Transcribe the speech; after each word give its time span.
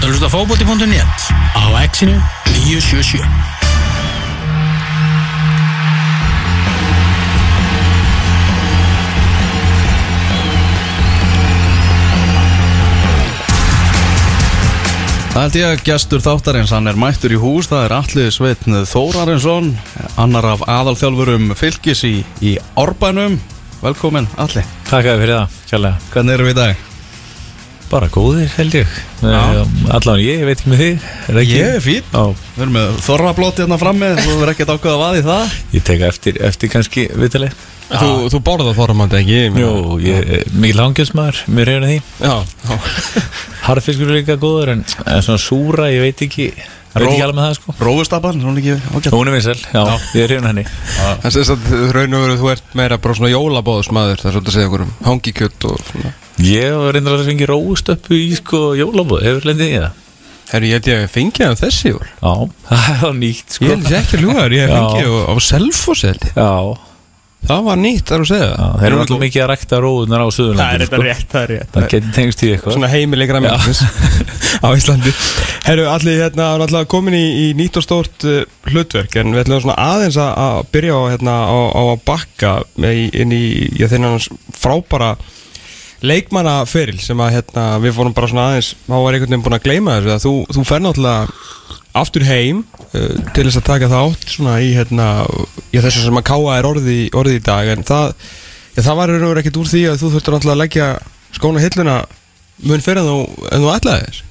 ert 0.00 0.06
að 0.06 0.14
hlusta 0.14 0.28
fókbóti.net 0.32 1.24
á 1.60 1.64
exinu 1.84 2.14
977 2.64 3.20
Það 15.30 15.44
held 15.44 15.58
ég 15.60 15.68
að 15.68 15.84
gestur 15.84 16.24
þáttarins, 16.24 16.72
hann 16.72 16.88
er 16.88 16.96
mættur 16.98 17.36
í 17.36 17.38
hús, 17.40 17.68
það 17.68 17.84
er 17.84 17.96
Alli 18.00 18.28
Sveitn 18.32 18.80
Þórarinsson, 18.88 19.72
annar 20.20 20.48
af 20.56 20.64
aðalþjálfurum 20.64 21.52
fylgis 21.60 22.02
í, 22.08 22.16
í 22.40 22.56
Árbænum. 22.80 23.36
Velkomin, 23.84 24.28
Alli. 24.40 24.64
Takk 24.88 25.04
að 25.04 25.12
þið 25.12 25.26
fyrir 25.26 25.36
það, 25.38 25.58
kjærlega 25.70 26.14
Hvernig 26.14 26.40
erum 26.40 26.50
við 26.50 26.56
í 26.56 26.62
dag? 26.64 26.89
Bara 27.90 28.06
góðir 28.14 28.52
held 28.54 28.74
ég 28.78 28.86
Allan 29.90 30.20
ég, 30.22 30.38
ég 30.40 30.46
veit 30.46 30.60
ekki 30.60 30.70
með 30.70 30.80
þig 30.84 30.92
er 31.02 31.34
það 31.34 31.40
ekki? 31.42 31.56
Ég 31.58 31.74
er 31.74 31.82
fín. 31.84 32.04
Já, 32.14 32.22
Við 32.54 32.62
erum 32.64 32.76
með 32.76 32.86
þorrablóti 33.06 33.64
hérna 33.64 33.78
frammi, 33.80 34.10
þú 34.20 34.30
verður 34.38 34.52
ekkert 34.54 34.72
ákveða 34.76 34.94
að 34.94 35.02
vaði 35.02 35.22
það. 35.26 35.44
ég 35.74 35.82
teka 35.90 36.10
eftir, 36.12 36.38
eftir 36.50 36.72
kannski 36.72 37.02
viðtalið 37.18 37.52
Þú, 37.90 38.10
þú 38.30 38.38
borðað 38.46 38.76
þorramandi 38.78 39.16
ekki? 39.18 39.38
Jú, 39.58 39.70
ég 40.04 40.28
er 40.36 40.44
mikil 40.54 40.78
hangjöfsmaður 40.84 41.40
Mér 41.50 41.66
reyna 41.72 41.88
því 41.90 41.96
Já, 42.22 42.34
já. 42.70 42.74
Harfiskur 43.66 44.06
er 44.12 44.20
líka 44.20 44.36
góður 44.38 44.70
en, 44.76 44.84
en 45.10 45.24
svona 45.26 45.42
súra, 45.42 45.88
ég 45.90 46.04
veit 46.06 46.22
ekki 46.28 46.46
Ég 46.54 46.94
veit 46.94 47.02
Ró- 47.02 47.10
ekki 47.10 47.24
alveg 47.26 47.36
með 47.40 47.44
það 47.48 47.56
sko 47.58 47.74
Rófustappan, 47.86 48.38
hún 48.46 48.54
er 48.54 48.62
ekki 48.62 48.74
ágætt. 48.94 49.10
Hún 49.14 49.26
er 49.30 49.34
vinsel, 49.34 49.58
já, 49.74 49.82
ég 50.14 50.22
er 50.24 50.30
reyna 50.36 50.48
henni 50.52 50.64
Það 51.26 51.30
sést 51.34 51.52
að 51.54 51.60
raun 51.98 52.14
og 52.18 52.24
veru 52.28 52.38
þú 52.40 52.46
ert 52.54 52.66
meira 52.78 52.96
bara 53.02 53.18
svona 53.18 53.34
jólabóðsmaður 53.34 54.18
Það 56.40 56.48
er 56.48 56.56
Ég 56.56 56.76
var 56.80 56.94
reyndar 56.96 57.18
að 57.18 57.26
fengi 57.28 57.48
róstöppu 57.50 58.16
í 58.16 58.28
sko 58.38 58.60
jólabóð 58.78 59.26
Hefur 59.26 59.48
lendið 59.50 59.72
í 59.74 59.80
það? 59.80 60.06
Herri, 60.50 60.70
ég 60.70 60.78
held 60.80 60.88
ég 60.90 61.00
að 61.04 61.10
fengi 61.14 61.44
það 61.44 61.58
þessi 61.60 61.90
jól. 61.92 62.06
Já, 62.10 62.32
það 62.70 63.02
er 63.06 63.18
nýtt 63.20 63.56
sko. 63.56 63.66
Ég 63.66 63.74
held 63.76 63.90
ég 63.90 63.98
ekki 64.00 64.16
að 64.16 64.22
ljúga 64.24 64.40
þér, 64.40 64.54
ég 64.56 64.72
fengi 64.74 65.02
á, 65.04 65.10
á 65.20 65.34
ég. 66.00 66.24
Já, 66.34 66.52
Það 67.40 67.62
var 67.64 67.78
nýtt, 67.80 68.02
það 68.04 68.14
er 68.16 68.22
að 68.22 68.28
segja. 68.28 68.48
Já, 68.50 68.64
þeir 68.80 68.86
eru 68.90 68.98
alltaf 69.00 69.20
mikið 69.22 69.42
að 69.42 69.46
rækta 69.48 69.78
róðunar 69.80 70.20
á 70.20 70.28
Suðurlandinu 70.36 70.88
sko. 70.90 70.98
rétt, 71.06 71.22
það 71.30 71.40
er 71.40 71.50
rétt 71.54 71.70
Það 71.76 71.86
getur 71.94 72.10
tengst 72.18 72.42
í 72.44 72.50
eitthvað. 72.52 72.74
Svona 72.74 72.90
heimileg 72.92 73.30
græmjans 73.30 73.80
á 74.66 74.68
Íslandi. 74.76 75.12
Herru, 75.64 75.86
allir 75.88 76.20
hérna 76.20 76.50
er 76.58 76.64
alltaf 76.66 76.90
komin 76.92 77.16
í, 77.16 77.22
í 77.46 77.46
nýtt 77.56 77.78
og 77.80 77.86
stórt 77.86 78.26
uh, 78.28 78.42
hlutverk 78.68 79.16
En 79.22 79.32
við 79.32 79.46
ætlum 79.46 79.62
svona 79.64 79.78
aðeins 79.80 80.20
að, 80.20 80.30
að 80.44 80.60
byrja 80.76 81.00
á, 81.00 81.02
hérna, 81.14 81.36
á, 81.48 81.58
á 81.72 81.82
að 81.86 82.04
bakka 82.10 82.52
inn 82.84 83.32
í 83.32 83.44
þennan 83.88 84.20
frábara 84.60 85.14
leikmannaferil 86.06 87.00
sem 87.02 87.20
að 87.20 87.34
hérna, 87.36 87.64
við 87.82 87.96
fórum 87.96 88.14
bara 88.16 88.28
svona 88.30 88.46
aðeins 88.50 88.70
þá 88.86 88.94
var 88.94 89.16
einhvern 89.16 89.34
veginn 89.34 89.44
búin 89.44 89.56
að 89.56 89.66
gleyma 89.66 89.96
þessu 89.98 90.12
að 90.14 90.22
þú, 90.24 90.34
þú 90.56 90.64
fer 90.68 90.84
náttúrulega 90.84 91.48
aftur 92.00 92.24
heim 92.28 92.62
uh, 92.94 93.16
til 93.34 93.44
þess 93.46 93.60
að 93.60 93.66
taka 93.66 93.90
þátt 93.90 94.32
svona 94.36 94.56
í 94.64 94.70
hérna, 94.76 95.08
já, 95.74 95.80
þessu 95.82 96.06
sem 96.06 96.20
að 96.20 96.28
káa 96.30 96.56
er 96.56 96.68
orði, 96.70 96.98
orði 97.18 97.36
í 97.40 97.44
dag. 97.44 97.70
En 97.74 97.86
það, 97.86 98.14
já, 98.76 98.80
það 98.80 99.00
var 99.00 99.12
einhvern 99.12 99.28
veginn 99.28 99.42
ekkert 99.42 99.60
úr 99.60 99.70
því 99.72 99.84
að 99.90 100.02
þú 100.02 100.12
þurftur 100.14 100.36
náttúrulega 100.36 100.56
að 100.56 100.62
leggja 100.64 100.90
skóna 101.36 101.64
hilluna 101.64 101.96
mun 102.70 102.84
fyrir 102.84 103.02
en 103.02 103.10
þú, 103.10 103.48
þú 103.50 103.72
ætlaði 103.74 104.06
þér? 104.06 104.22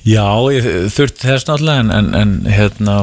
Já, 0.00 0.28
ég 0.54 0.70
þurfti 0.94 1.26
þess 1.28 1.48
náttúrulega 1.50 1.84
en, 1.84 1.92
en, 1.98 2.14
en 2.16 2.36
hérna 2.48 3.00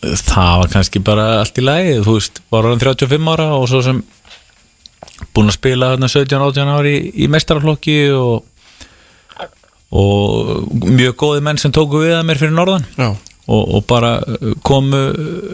það 0.00 0.60
var 0.60 0.72
kannski 0.72 1.02
bara 1.04 1.26
allt 1.40 1.58
í 1.58 1.64
lagi 1.64 1.96
þú 2.04 2.16
veist, 2.18 2.40
var 2.52 2.68
orðin 2.68 2.82
35 2.84 3.32
ára 3.32 3.48
og 3.56 3.66
svo 3.70 3.82
sem 3.84 4.02
búin 5.36 5.50
að 5.50 5.56
spila 5.56 5.94
hérna 5.94 6.10
17-18 6.12 6.74
ári 6.76 6.94
í, 6.96 7.08
í 7.24 7.30
mestaraflokki 7.32 7.96
og 8.16 8.44
og 9.96 10.66
mjög 10.82 11.14
góði 11.20 11.44
menn 11.46 11.60
sem 11.60 11.72
tóku 11.74 12.02
við 12.02 12.16
að 12.16 12.26
mér 12.28 12.40
fyrir 12.40 12.56
norðan. 12.56 12.86
Og, 13.46 13.60
og 13.78 13.84
bara 13.86 14.16
komu 14.66 14.98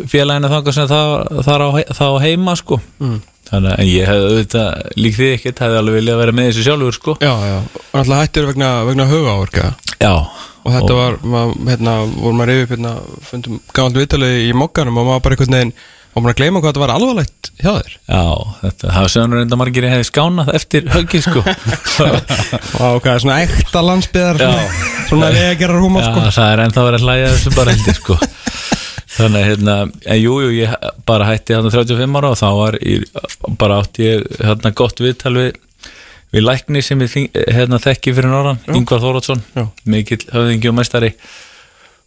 félaginu 0.08 0.48
þangað 0.48 0.76
sem 0.78 0.88
það, 0.88 1.66
á, 1.68 1.68
á 1.76 2.08
heima 2.24 2.56
sko. 2.56 2.80
Mm. 3.02 3.18
þannig 3.50 3.74
að 3.74 3.90
ég 3.90 4.08
hefði 4.08 4.28
auðvitað 4.30 4.96
líkt 4.96 5.18
því 5.18 5.26
ekkert, 5.34 5.60
hefði 5.60 5.78
alveg 5.82 5.98
viljað 5.98 6.20
vera 6.22 6.34
með 6.38 6.46
þessu 6.48 6.64
sjálfur 6.64 6.96
sko. 6.96 7.14
Já, 7.20 7.32
já. 7.50 7.58
Og 7.58 7.98
náttúrulega 7.98 8.22
hættir 8.22 8.48
vegna, 8.48 8.70
vegna 8.88 9.08
hugaáorka 9.10 9.66
Já, 10.02 10.14
og 10.62 10.70
þetta 10.72 10.94
var, 10.96 11.18
mað, 11.34 11.52
hérna, 11.68 11.96
vorum 12.14 12.40
maður 12.40 12.54
yfir 12.54 12.72
hérna, 12.72 12.94
fundum 13.28 13.60
gammalt 13.76 13.98
viðtalið 14.00 14.38
í 14.46 14.54
mokkanum 14.56 15.02
og 15.02 15.10
maður 15.10 15.24
bara 15.26 15.36
einhvern 15.36 15.58
veginn 15.58 15.74
og 16.12 16.20
maður 16.20 16.34
að 16.34 16.38
gleyma 16.40 16.60
hvað 16.60 16.68
þetta 16.72 16.82
var 16.82 16.92
alvarlegt 16.92 17.50
hjá 17.62 17.70
þér? 17.70 17.94
Já, 18.12 18.24
þetta 18.60 18.90
hafa 18.96 19.10
sögurnar 19.12 19.40
reynda 19.40 19.58
margir 19.60 19.86
hefði 19.88 20.08
skánað 20.08 20.50
eftir 20.58 20.88
höggið 20.92 21.24
sko. 21.24 21.42
Og 22.82 22.98
hvað 23.00 23.12
er 23.14 23.22
svona 23.24 23.38
ekta 23.46 23.82
landsbyðar 23.86 24.42
svona, 24.42 24.66
svona 25.08 25.30
legerar 25.32 25.80
húmar 25.82 26.04
Já, 26.04 26.10
sko 26.10 26.26
það 26.36 26.52
er 26.52 26.64
ennþá 26.66 26.86
verið 26.88 27.00
að 27.00 27.06
hlæja 27.08 27.32
þessu 27.32 27.54
bara 27.56 27.76
heldur 27.76 27.98
sko. 28.00 28.18
Þannig 29.12 29.44
hérna, 29.50 29.76
en 30.08 30.20
jú, 30.20 30.38
jú, 30.40 30.52
ég 30.56 30.76
bara 31.08 31.28
hætti 31.28 31.56
hérna 31.56 31.72
35 31.72 32.18
ára 32.20 32.32
og 32.32 32.38
þá 32.40 32.48
var 32.56 32.78
ég, 32.80 33.04
bara 33.60 33.80
átti 33.82 34.06
ég 34.08 34.26
hérna 34.40 34.72
gott 34.76 35.02
viðtal 35.04 35.34
við, 35.36 35.58
við 36.32 36.46
lækni 36.46 36.80
sem 36.84 37.04
ég 37.04 37.40
hérna, 37.52 37.80
þekki 37.82 38.14
fyrir 38.16 38.32
norðan, 38.32 38.62
Ingvar 38.72 39.02
Þóratsson, 39.04 39.44
Já. 39.52 39.66
mikill 39.84 40.22
höfðingi 40.32 40.72
og 40.72 40.78
mestari 40.80 41.12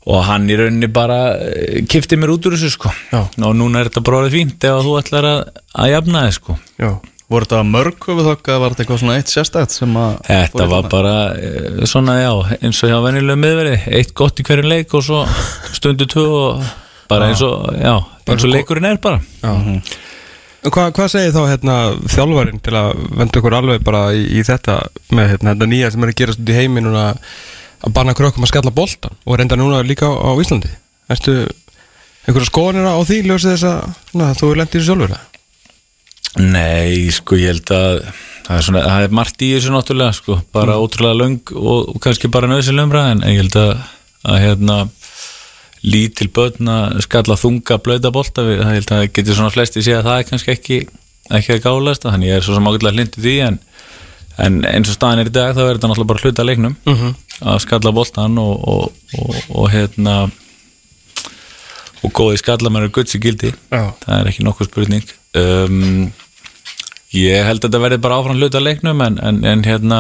og 0.06 0.22
hann 0.28 0.46
í 0.50 0.58
rauninni 0.60 0.90
bara 0.94 1.20
eh, 1.42 1.82
kippti 1.90 2.20
mér 2.20 2.36
út 2.36 2.46
úr 2.46 2.56
þessu 2.58 2.76
sko. 2.76 2.94
Já. 3.12 3.24
og 3.26 3.58
núna 3.58 3.82
er 3.82 3.90
þetta 3.90 4.06
bara 4.06 4.22
orðið 4.22 4.38
fínt 4.38 4.68
ef 4.70 4.78
að 4.78 4.88
þú 4.88 4.96
ætlar 5.02 5.30
að, 5.32 5.44
að 5.74 5.92
jafna 5.96 6.26
þið 6.28 6.40
sko. 6.40 6.58
Já, 6.82 6.90
Voru 7.26 7.48
þetta 7.48 7.66
mörg 7.66 8.04
höfuðhögg 8.06 8.50
eða 8.52 8.62
var 8.62 8.74
þetta 8.74 8.84
eitthvað 8.84 9.00
svona 9.02 9.14
eitt 9.18 9.32
sérstætt 9.34 9.74
sem 9.74 9.96
að... 9.98 10.18
Þetta 10.28 10.66
var 10.70 10.90
bara 10.92 11.14
eh, 11.34 11.80
svona, 11.90 12.20
já, 12.22 12.58
eins 12.60 12.82
og 12.86 12.92
hjá 12.92 13.00
venjulega 13.02 13.42
miðveri. 13.42 13.78
Eitt 13.98 14.12
gott 14.18 14.38
í 14.38 14.46
hverju 14.46 14.68
leik 14.70 14.94
og 14.94 15.02
svo 15.08 15.24
stundu 15.74 16.06
tvö 16.12 16.26
og 16.36 16.68
bara 17.10 17.32
eins 17.32 17.42
og, 17.46 17.72
já, 17.82 17.96
eins 18.30 18.46
og 18.46 18.54
leikurinn 18.54 18.86
er 18.92 19.02
bara. 19.02 19.24
Já. 19.42 19.56
En 20.66 20.74
hvað, 20.74 21.02
segir 21.14 21.34
þá 21.34 21.42
hérna 21.50 21.80
þjálfarinn 22.10 22.62
til 22.66 22.78
að 22.78 23.02
venda 23.18 23.42
okkur 23.42 23.58
alveg 23.58 23.84
bara 23.86 24.06
í, 24.14 24.24
í 24.38 24.46
þetta 24.46 24.80
með 25.10 25.34
hérna, 25.34 25.52
þetta 25.56 25.72
nýja 25.74 25.92
sem 25.94 26.06
er 26.06 26.14
að 26.14 26.18
gerast 26.22 26.42
út 26.42 26.54
í 26.54 26.58
heimi 26.58 26.86
núna 26.86 27.08
að 27.12 27.28
banna 27.94 28.16
krökkum 28.18 28.46
að 28.46 28.54
skalla 28.54 28.74
boltan 28.74 29.16
og 29.26 29.38
reynda 29.38 29.58
núna 29.60 29.84
líka 29.86 30.10
á, 30.10 30.14
á 30.14 30.32
Íslandi 30.42 30.72
Ertu 31.12 31.36
einhverja 32.26 32.50
skoðanir 32.50 32.90
á 32.90 32.98
því 33.06 33.22
ljósið 33.28 33.52
þess 33.54 33.68
að 33.70 33.82
svona, 34.10 34.30
þú 34.40 34.52
er 34.52 34.62
lendið 34.62 34.82
í 34.82 34.86
sjálfur? 34.88 35.18
Nei, 36.36 37.12
sko, 37.16 37.38
ég 37.40 37.54
held 37.54 37.72
að 37.72 38.00
það 38.46 38.58
er, 38.58 38.66
svona, 38.68 38.84
það 38.90 39.06
er 39.06 39.16
margt 39.20 39.46
í 39.46 39.52
þessu 39.54 39.74
náttúrulega 39.74 40.18
sko, 40.18 40.40
bara 40.56 40.80
ótrúlega 40.82 41.20
löng 41.22 41.54
og, 41.56 41.94
og 41.94 42.02
kannski 42.04 42.32
bara 42.34 42.50
nöðsileg 42.52 42.90
umræð 42.90 43.12
en 43.14 43.24
ég 43.30 43.42
held 43.44 43.58
að, 43.62 43.72
að 44.26 44.42
hérna 44.44 44.80
lítil 45.86 46.28
börn 46.34 46.72
að 46.74 47.00
skalla 47.06 47.38
þunga 47.38 47.78
blöða 47.86 48.12
bolta 48.14 48.46
við, 48.46 48.64
það 48.64 48.78
held 48.80 48.94
að 48.98 49.08
getur 49.14 49.38
svona 49.38 49.54
flesti 49.54 49.86
að 49.86 50.08
það 50.10 50.18
er 50.18 50.30
kannski 50.32 50.56
ekki 50.56 50.80
ekki 51.34 51.56
að 51.56 51.64
gáðast, 51.64 52.06
þannig 52.06 52.30
ég 52.30 52.40
er 52.40 52.46
svo 52.46 52.58
sem 52.58 52.68
ágætlega 52.70 52.98
hlindi 52.98 53.22
því 53.24 53.36
en, 53.48 53.56
en 54.42 54.64
eins 54.68 54.90
og 54.92 54.98
staðin 54.98 55.24
er 55.24 55.30
í 55.30 55.36
dag 55.36 55.54
þá 55.56 55.62
er 55.64 55.78
þetta 55.78 55.92
náttúrulega 55.92 56.12
bara 56.12 56.24
hluta 56.24 56.46
leiknum. 56.48 56.76
Mm 56.86 56.96
-hmm. 56.96 57.14
að 57.52 57.62
skalla 57.64 57.92
boltan 57.92 58.38
og, 58.38 58.68
og, 58.68 58.92
og, 59.20 59.36
og 59.50 59.70
hérna 59.72 60.16
og 62.04 62.14
góði 62.14 62.38
skallamær 62.42 62.88
er 62.88 62.94
gutsi 62.94 63.20
gildi. 63.20 63.54
Já. 63.72 63.94
það 64.06 64.20
er 64.20 64.28
ekki 64.30 64.44
nokkuð 64.46 64.70
spurning. 64.70 65.06
Um, 65.36 66.12
ég 67.16 67.46
held 67.46 67.64
að 67.64 67.70
þetta 67.70 67.84
verði 67.84 68.02
bara 68.04 68.20
áfram 68.20 68.40
hluta 68.40 68.60
leiknum 68.60 69.02
en, 69.02 69.20
en, 69.20 69.44
en 69.46 69.64
hérna 69.64 70.00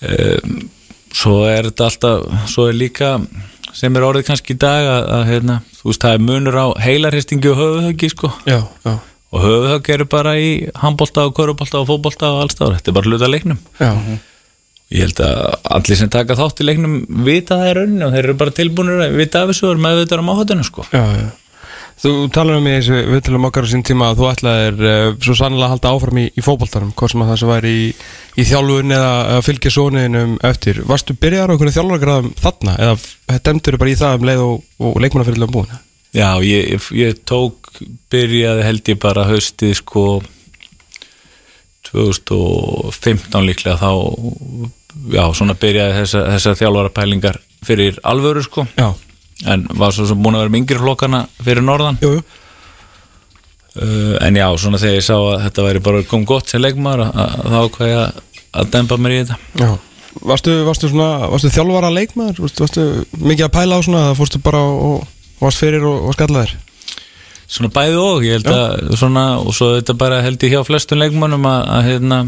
um, 0.00 0.56
svo 1.12 1.44
er 1.48 1.70
þetta 1.70 1.90
alltaf 1.90 2.48
svo 2.50 2.68
er 2.70 2.76
líka 2.76 3.16
sem 3.76 3.96
er 3.96 4.06
orðið 4.06 4.28
kannski 4.30 4.54
í 4.56 4.60
dag 4.60 4.86
að, 4.88 5.02
að 5.18 5.26
hérna, 5.30 5.58
þú 5.76 5.90
veist 5.90 6.04
það 6.04 6.16
er 6.16 6.24
munur 6.24 6.56
á 6.56 6.66
heilarhistingi 6.80 7.50
og 7.52 7.58
höfuðhöggi 7.60 8.08
sko. 8.12 8.32
Já, 8.48 8.60
já, 8.86 8.94
og 9.34 9.42
höfuðhöggi 9.42 9.94
eru 9.96 10.06
bara 10.10 10.36
í 10.38 10.50
handbolta 10.78 11.26
og 11.26 11.34
körubólta 11.36 11.80
og 11.80 11.88
fótbolta 11.90 12.30
og 12.34 12.44
allstáður, 12.44 12.78
þetta 12.78 12.92
er 12.92 12.98
bara 12.98 13.10
hluta 13.10 13.30
leiknum 13.30 13.58
já. 13.80 13.92
Ég 14.94 15.02
held 15.02 15.18
að 15.18 15.56
allir 15.74 15.98
sem 15.98 16.10
taka 16.14 16.36
þátt 16.38 16.60
í 16.62 16.64
leiknum 16.68 17.00
vita 17.26 17.56
það 17.58 17.70
í 17.70 17.72
rauninni 17.80 18.04
og 18.06 18.12
þeir 18.14 18.22
eru 18.22 18.36
bara 18.38 18.54
tilbúinir 18.54 19.02
að 19.02 19.16
vita 19.18 19.42
af 19.42 19.48
þessu 19.50 19.66
og 19.72 19.80
með 19.82 19.98
þetta 20.04 20.20
um 20.22 20.30
áhættinu 20.30 20.66
sko. 20.68 20.84
Já. 20.92 21.02
Þú 21.96 22.12
talar 22.30 22.60
um 22.60 22.68
í 22.68 22.74
þessu 22.76 23.00
viðtalum 23.08 23.48
okkar 23.48 23.66
á 23.66 23.72
sín 23.72 23.82
tíma 23.88 24.10
að 24.12 24.18
þú 24.20 24.26
ætlaðir 24.30 24.76
uh, 24.84 25.16
svo 25.24 25.34
sannlega 25.40 25.64
að 25.66 25.72
halda 25.72 25.92
áfram 25.96 26.20
í, 26.20 26.26
í 26.28 26.44
fótboltanum 26.44 26.92
hvort 26.94 27.10
sem 27.14 27.24
að 27.24 27.30
það 27.32 27.40
sem 27.40 27.50
væri 27.50 27.72
í, 27.72 27.88
í 28.36 28.46
þjálfun 28.46 28.96
eða 28.98 29.40
fylgja 29.48 29.72
sóniðinum 29.74 30.36
eftir 30.46 30.82
Varstu 30.86 31.16
byrjar 31.18 31.50
á 31.50 31.52
einhverju 31.56 31.76
þjálfargræðum 31.80 32.30
þarna 32.44 32.76
eða 32.84 33.40
demdur 33.48 33.80
það? 36.16 36.22
Já, 36.22 36.30
ég, 36.48 36.88
ég, 36.96 37.20
tók 37.28 37.70
byrjaði 38.12 38.64
held 38.64 38.90
ég 38.90 38.98
bara 39.02 39.26
haustið 39.28 39.76
sko 39.82 40.06
2015 41.90 43.46
líklega 43.46 43.76
þá 43.78 43.90
já, 45.12 45.24
svona 45.36 45.56
byrjaði 45.58 46.00
þessar 46.00 46.30
þessa 46.34 46.54
þjálfara 46.60 46.94
pælingar 46.96 47.40
fyrir 47.66 48.00
alvöru 48.06 48.42
sko. 48.44 48.66
Já, 48.78 48.90
en 49.52 49.66
var 49.76 49.94
svo 49.94 50.08
sem 50.08 50.20
búin 50.20 50.38
að 50.38 50.46
vera 50.46 50.54
með 50.54 50.62
yngri 50.64 50.82
flokkana 50.82 51.22
fyrir 51.42 51.64
norðan. 51.66 52.00
Jú, 52.02 52.16
jú. 52.18 52.26
Uh, 53.76 54.14
en 54.24 54.38
já, 54.38 54.46
svona 54.56 54.80
þegar 54.80 54.96
ég 54.96 55.04
sá 55.04 55.16
að 55.18 55.42
þetta 55.44 55.64
væri 55.66 55.82
bara 55.84 56.06
kom 56.08 56.22
gott 56.24 56.48
sem 56.48 56.64
að 56.64 57.02
þá 57.12 57.58
hvað 57.74 57.90
ég 57.90 57.98
að, 58.00 58.70
dempa 58.72 58.96
mér 58.96 59.12
í 59.12 59.18
þetta. 59.20 59.36
Já, 59.60 59.68
varstu, 60.30 60.54
varstu 60.64 60.88
svona, 60.88 61.10
varstu 61.28 61.50
þjálfara 61.52 61.90
leikmaður, 61.92 62.40
varstu, 62.46 62.64
varstu 62.64 62.86
mikið 63.20 63.48
að 63.48 63.52
pæla 63.58 63.76
á 63.76 63.80
svona, 63.84 64.04
eða 64.06 64.16
fórstu 64.16 64.40
bara 64.46 64.62
og 64.64 65.04
varst 65.40 65.62
fyrir 65.62 65.84
og, 65.86 66.08
og 66.08 66.16
skallaðir? 66.16 66.56
Svona 67.46 67.70
bæði 67.70 67.98
og, 68.02 68.24
ég 68.26 68.40
held 68.40 68.48
að 68.50 68.96
svona, 68.98 69.26
og 69.38 69.54
svo 69.54 69.76
þetta 69.76 69.94
bara 69.98 70.22
held 70.24 70.42
ég 70.42 70.56
hjá 70.56 70.64
flestum 70.66 70.98
leikmönnum 70.98 71.46
að, 71.46 71.60
að 71.76 71.88
hérna 71.90 72.18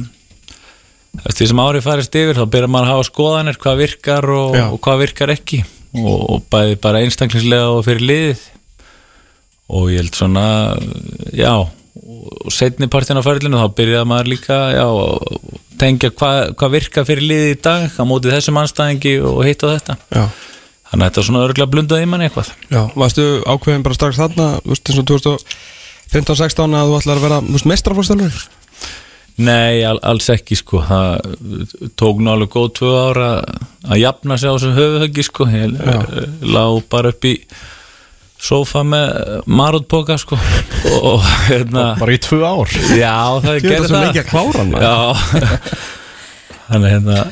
eftir 1.24 1.42
því 1.42 1.48
sem 1.50 1.62
árið 1.62 1.86
farist 1.86 2.18
yfir 2.20 2.38
þá 2.38 2.44
byrjar 2.52 2.70
maður 2.70 2.86
að 2.86 2.94
hafa 2.94 3.08
skoðanir 3.08 3.58
hvað 3.62 3.80
virkar 3.82 4.28
og, 4.34 4.58
og 4.62 4.78
hvað 4.84 5.02
virkar 5.02 5.32
ekki. 5.34 5.64
Og, 5.98 6.20
og 6.36 6.44
bæði 6.52 6.76
bara 6.84 7.02
einstaklingslega 7.02 7.72
og 7.72 7.82
fyrir 7.86 8.04
liðið. 8.10 8.44
Og 9.78 9.88
ég 9.92 10.02
held 10.02 10.16
svona 10.16 10.44
já, 11.36 11.54
og 11.58 12.52
setni 12.54 12.88
partin 12.92 13.18
á 13.20 13.24
ferlinu 13.24 13.60
þá 13.60 13.74
byrjaði 13.76 14.08
maður 14.08 14.30
líka 14.32 14.58
já, 14.76 14.84
að 14.86 15.56
tengja 15.80 16.12
hvað, 16.14 16.38
hvað 16.60 16.74
virkar 16.76 17.08
fyrir 17.08 17.26
liðið 17.32 17.50
í 17.52 17.58
dag 17.66 17.98
á 17.98 18.02
móti 18.08 18.32
þessum 18.32 18.60
anstæðingi 18.62 19.18
og 19.24 19.42
hitt 19.48 19.64
og 19.66 19.74
þetta. 19.74 19.98
Já. 20.14 20.24
Þannig 20.90 21.02
að 21.04 21.08
þetta 21.08 21.26
svona 21.28 21.44
örgulega 21.46 21.72
blundaði 21.74 22.06
í 22.06 22.10
manni 22.12 22.28
eitthvað. 22.28 22.52
Já, 22.72 22.80
varstu 22.98 23.26
ákveðin 23.46 23.84
bara 23.86 23.98
strax 23.98 24.20
þarna, 24.20 24.48
þú 24.64 24.74
veist, 24.74 24.92
eins 24.92 25.02
og 25.02 25.10
2015-16 25.12 26.78
að 26.78 26.92
þú 26.92 26.98
ætlar 27.00 27.20
að 27.20 27.26
vera, 27.28 27.40
mestrarfórstælur? 27.72 28.40
Nei, 29.38 29.84
al, 29.86 30.00
alls 30.02 30.26
ekki 30.34 30.56
sko. 30.58 30.80
Það 30.82 31.90
tók 31.98 32.22
nú 32.22 32.32
alveg 32.32 32.50
góð 32.50 32.70
tvö 32.80 32.94
ára 32.98 33.26
að 33.86 34.00
jafna 34.00 34.38
sig 34.38 34.50
á 34.50 34.54
þessu 34.56 34.72
höfuhöggi 34.74 35.24
sko. 35.28 35.46
Ég 35.52 35.76
eh, 35.78 36.24
lá 36.42 36.64
bara 36.90 37.12
upp 37.14 37.28
í 37.28 37.36
sófa 38.38 38.82
með 38.86 39.44
marútpoka 39.46 40.16
sko. 40.18 40.38
Og, 40.90 40.98
og 41.12 41.28
hérna 41.46 41.92
Bara 42.00 42.14
í 42.14 42.18
tvö 42.22 42.40
ár? 42.46 42.74
Já 42.98 43.14
það 43.42 43.48
veit 43.52 43.64
gerði 43.64 43.78
það 43.78 43.86
svo 43.86 43.94
það. 43.94 44.08
mikið 44.08 44.22
að 44.22 44.28
klára 44.32 44.60
hann 44.62 44.74
já. 44.78 44.96
Þannig 46.68 46.92
hérna 46.94 47.22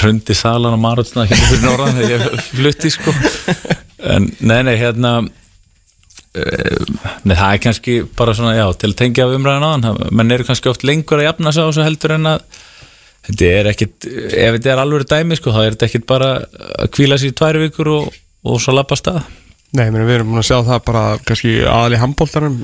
hrundi 0.00 0.34
salan 0.36 0.76
og 0.76 0.82
marútsna 0.82 1.26
hérna 1.28 1.50
fyrir 1.50 1.64
norðan 1.66 2.00
þegar 2.00 2.26
ég 2.26 2.42
flutti 2.48 2.92
sko 2.92 3.14
en 4.12 4.28
nei 4.40 4.60
nei 4.66 4.74
hérna 4.80 5.14
eh, 6.36 6.82
Nei, 7.22 7.36
það 7.36 7.48
er 7.48 7.62
kannski 7.62 7.96
bara 8.18 8.34
svona, 8.36 8.56
já, 8.56 8.66
til 8.78 8.92
að 8.92 8.98
tengja 8.98 9.26
af 9.28 9.36
umræðan 9.36 9.66
á 9.66 9.70
hann, 9.74 10.04
menn 10.16 10.34
eru 10.34 10.46
kannski 10.48 10.70
oft 10.72 10.86
lengur 10.86 11.20
að 11.20 11.28
jafna 11.28 11.52
sig 11.52 11.62
á 11.62 11.68
þessu 11.68 11.86
heldur 11.86 12.16
en 12.16 12.30
að 12.32 12.46
þetta 13.28 13.50
er 13.58 13.70
ekkit, 13.70 14.08
ef 14.08 14.56
þetta 14.56 14.72
er 14.72 14.82
alveg 14.82 15.06
dæmi, 15.10 15.38
sko, 15.38 15.54
þá 15.54 15.60
er 15.62 15.76
þetta 15.76 15.88
ekkit 15.90 16.08
bara 16.10 16.32
að 16.40 16.90
kvíla 16.96 17.18
sér 17.20 17.30
í 17.30 17.36
tvær 17.38 17.60
vikur 17.62 17.92
og, 17.92 18.16
og 18.48 18.58
svo 18.62 18.74
lappa 18.74 18.98
stað. 18.98 19.20
Nei, 19.72 19.86
meni, 19.88 20.04
við 20.04 20.18
erum 20.18 20.32
búin 20.34 20.42
að 20.42 20.48
sjá 20.50 20.58
það 20.68 20.80
bara 20.84 21.02
kannski 21.24 21.52
aðal 21.64 21.94
í 21.96 22.00
handbóltarum 22.02 22.58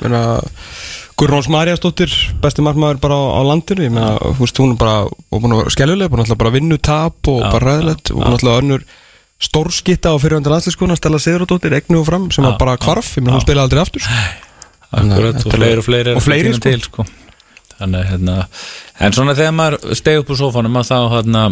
Gurróns 1.19 1.49
Marjastóttir, 1.51 2.13
besti 2.43 2.63
margmaður 2.63 3.01
bara 3.03 3.17
á, 3.19 3.23
á 3.35 3.43
landinu. 3.49 3.83
Ég 3.89 3.91
meina, 3.91 4.13
þú 4.23 4.45
veist, 4.45 4.61
hún 4.63 4.75
er 4.77 4.79
bara 4.79 5.71
skelluleg, 5.75 6.11
búin 6.13 6.23
að 6.23 6.37
bara 6.39 6.53
vinnu 6.55 6.79
tap 6.79 7.31
og 7.33 7.41
Já, 7.43 7.49
bara 7.57 7.73
ræðilegt. 7.73 8.13
hún 8.15 8.29
alltaf 8.29 8.61
önnur 8.61 8.85
stórskitta 9.43 10.13
á 10.15 10.17
fyrirvendur 10.21 10.53
landslískona 10.55 10.97
Stella 10.99 11.19
Sigurðardóttir, 11.23 11.75
egnu 11.81 12.01
og 12.03 12.07
fram 12.07 12.29
sem 12.35 12.47
var 12.47 12.55
bara 12.61 12.77
hvarf, 12.79 13.17
ég 13.19 13.25
meina, 13.25 13.35
hún 13.39 13.43
spilaði 13.47 13.67
aldrei 13.67 13.83
aftur 13.83 14.07
Akkurat, 14.89 15.41
þetta 15.41 15.49
og 15.49 15.53
er- 15.53 15.59
fleiri 15.59 15.79
og 15.83 15.87
fleiri 15.89 16.15
og 16.17 16.23
fleiri, 16.25 16.53
sko. 16.55 16.63
til, 16.69 16.81
sko. 16.87 17.05
Þannig, 17.79 18.07
hérna, 18.13 18.37
en 19.01 19.13
svona 19.15 19.35
þegar 19.39 19.55
maður 19.59 19.95
steg 19.99 20.19
upp 20.23 20.31
úr 20.35 20.39
sófanum 20.41 20.79
að 20.81 20.89
þá, 20.91 20.99
hérna, 21.17 21.43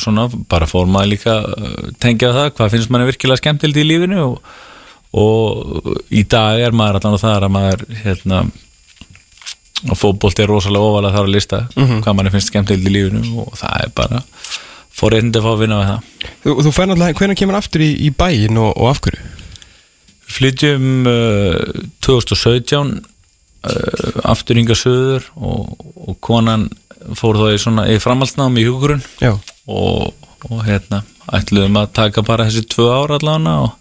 svona, 0.00 0.28
bara 0.50 0.68
fór 0.70 0.90
maður 0.90 1.12
líka 1.14 1.36
uh, 1.46 1.92
tengja 2.02 2.32
það, 2.34 2.50
hvað 2.56 2.74
finnst 2.76 2.92
manni 2.92 3.08
virkilega 3.10 3.42
skemmtild 3.42 3.80
í 3.80 3.86
lífinu 3.86 4.20
og, 4.24 4.52
og 5.22 5.92
í 6.12 6.24
dag 6.24 6.62
er 6.62 6.76
maður 6.76 7.00
allan 7.00 7.18
á 7.18 7.24
það 7.24 7.46
að 7.48 7.54
maður, 7.58 7.86
hérna, 8.02 8.42
og 9.88 9.98
fótbolt 9.98 10.42
er 10.42 10.50
rosalega 10.50 10.90
ofalega 10.92 11.16
þar 11.18 11.28
að 11.28 11.36
lista 11.36 11.62
hvað 11.74 12.18
manni 12.18 12.34
finnst 12.34 12.52
skemmtild 12.52 12.86
í 12.86 12.96
lífinu 12.96 13.44
og 13.44 13.54
það 13.60 13.86
er 13.86 13.94
bara 13.96 14.24
fór 14.92 15.16
að 15.18 15.38
fá 15.42 15.52
að 15.52 15.62
vinna 15.64 15.78
með 15.78 15.88
það. 15.88 16.10
Þú, 16.42 16.56
þú 16.62 16.72
fær 16.76 16.90
náttúrulega, 16.90 17.18
hvernig 17.18 17.38
kemur 17.40 17.56
aftur 17.58 17.82
í, 17.82 17.92
í 18.06 18.10
bæin 18.14 18.60
og, 18.60 18.74
og 18.76 18.90
af 18.92 19.00
hverju? 19.02 19.30
flytjum 20.32 21.06
uh, 21.06 21.82
2017 22.04 22.92
uh, 22.92 24.20
aftur 24.28 24.60
yngar 24.60 24.78
söður 24.78 25.28
og, 25.36 25.74
og 25.96 26.18
konan 26.24 26.68
fór 27.18 27.40
þá 27.40 27.46
í 27.52 27.60
svona 27.62 27.86
í 27.92 27.98
framhaldsnámi 28.02 28.62
í 28.62 28.68
hugurinn. 28.70 29.04
Og, 29.70 30.12
og 30.48 30.64
hérna 30.66 31.02
ætluðum 31.32 31.78
að 31.82 31.92
taka 31.98 32.24
bara 32.26 32.48
þessi 32.48 32.66
tvö 32.72 32.88
ára 32.90 33.20
allavega 33.20 33.58
og, 33.66 33.76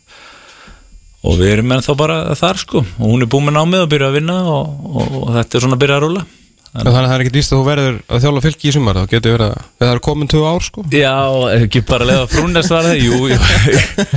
og 1.25 1.39
við 1.39 1.55
erum 1.55 1.73
enn 1.75 1.85
þá 1.85 1.93
bara 1.99 2.19
þar 2.37 2.61
sko. 2.61 2.83
Og 2.99 3.07
hún 3.07 3.25
er 3.25 3.31
búin 3.31 3.49
með 3.49 3.57
námið 3.59 3.87
og 3.87 3.89
byrja 3.95 4.11
að 4.11 4.19
vinna 4.19 4.37
og, 4.51 4.77
og, 4.91 5.17
og 5.23 5.33
þetta 5.39 5.57
er 5.57 5.65
svona 5.65 5.79
að 5.79 5.83
byrja 5.85 5.99
að 5.99 6.07
rúla 6.07 6.27
þannig 6.71 6.87
að 6.87 6.95
það 6.95 7.13
er 7.13 7.21
ekkert 7.21 7.35
víst 7.35 7.51
að 7.51 7.59
þú 7.59 7.63
verður 7.67 7.95
að 8.07 8.21
þjála 8.23 8.41
fylki 8.45 8.69
í 8.69 8.73
sumar, 8.75 8.99
þá 9.01 9.11
getur 9.11 9.33
verið 9.35 9.49
að 9.49 9.65
það 9.81 9.89
er 9.91 10.01
komin 10.05 10.29
tvö 10.31 10.43
ár 10.47 10.63
sko. 10.63 10.83
Já, 10.95 11.15
ekki 11.57 11.81
bara 11.89 12.05
að 12.05 12.11
lefa 12.13 12.29
frúnna 12.31 12.63
svara 12.63 12.93
það, 12.93 13.01
jú, 13.03 13.17
jú. 13.27 13.39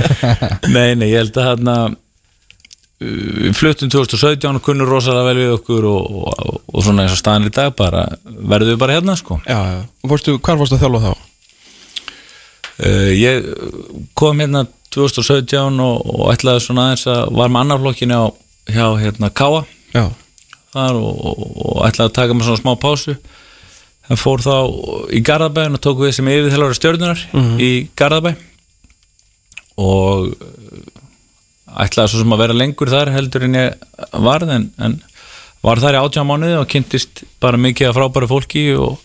Nei, 0.75 0.95
nei, 0.95 1.09
ég 1.11 1.19
held 1.19 1.39
að 1.41 1.49
hérna 1.49 1.75
fluttum 3.57 3.89
2017 3.91 4.55
og 4.55 4.63
kunnum 4.63 4.87
rosalega 4.87 5.27
vel 5.27 5.39
við 5.41 5.53
okkur 5.57 5.87
og, 5.89 6.19
og, 6.31 6.61
og 6.71 6.83
svona 6.85 7.03
eins 7.03 7.15
og 7.17 7.19
staðan 7.19 7.49
í 7.49 7.51
dag 7.53 7.73
bara 7.75 8.05
verðum 8.25 8.71
við 8.73 8.79
bara 8.79 8.95
hérna 8.95 9.17
sko. 9.19 9.39
Já, 9.43 9.57
já, 9.73 9.81
og 10.03 10.13
fórstu, 10.13 10.37
hvar 10.39 10.59
fórstu 10.61 10.77
að 10.77 10.85
þjála 10.85 11.01
þá? 11.03 11.11
uh, 12.79 13.11
Ég 13.15 13.49
kom 14.17 14.39
hérna 14.39 14.65
2017 14.95 15.81
og, 15.83 16.05
og 16.15 16.29
ætlaði 16.31 16.63
svona 16.63 16.87
aðeins 16.89 17.07
að 17.11 17.23
var 17.35 17.51
með 17.51 17.65
annarflokkinu 17.65 18.15
á 18.15 18.25
hjá 18.71 18.85
hérna 19.03 19.29
Káa 19.35 19.65
Já, 19.91 20.05
þar 20.71 21.01
og, 21.03 21.81
ætlaði 21.89 22.07
að 22.09 22.15
taka 22.21 22.35
með 22.39 22.47
svona 22.49 22.61
smá 22.63 22.73
pásu. 22.79 23.17
En 24.05 24.19
fór 24.21 24.39
þá 24.45 24.55
í 25.17 25.19
Garðabæn 25.25 25.75
og 25.75 25.81
tók 25.83 25.99
við 26.03 26.11
sem 26.15 26.27
yfirþjálfari 26.29 26.77
stjörnunar 26.77 27.21
í 27.59 27.69
Garðabæ. 27.97 28.35
Og 29.81 30.31
ætlaði 31.83 32.11
svo 32.11 32.21
sem 32.21 32.35
að 32.35 32.43
vera 32.45 32.57
lengur 32.57 32.91
þar 32.91 33.11
heldur 33.15 33.47
en 33.47 33.57
ég 33.59 33.89
varð 34.25 34.53
en, 34.55 34.69
en 34.79 34.99
var 35.65 35.81
þar 35.81 35.97
í 35.97 36.03
átjá 36.03 36.23
mánuði 36.27 36.59
og 36.59 36.69
kynntist 36.71 37.25
bara 37.43 37.59
mikið 37.61 37.89
af 37.89 37.97
frábæru 37.97 38.29
fólki 38.29 38.67
og, 38.77 38.99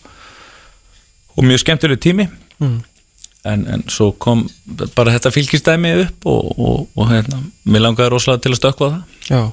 og 1.35 1.47
mjög 1.47 1.63
skemmtileg 1.63 2.01
tími 2.03 2.27
en, 2.61 3.63
en 3.65 3.83
svo 3.89 4.11
kom 4.21 4.45
bara 4.95 5.15
þetta 5.15 5.33
fylgistæmi 5.33 5.95
upp 6.03 6.29
og, 6.29 6.51
og, 6.57 6.85
og 6.95 7.09
hérna, 7.09 7.41
mér 7.65 7.87
langaði 7.87 8.13
rosalega 8.13 8.45
til 8.45 8.53
að 8.53 8.61
stökkva 8.61 8.93
það 8.93 9.33
já 9.33 9.43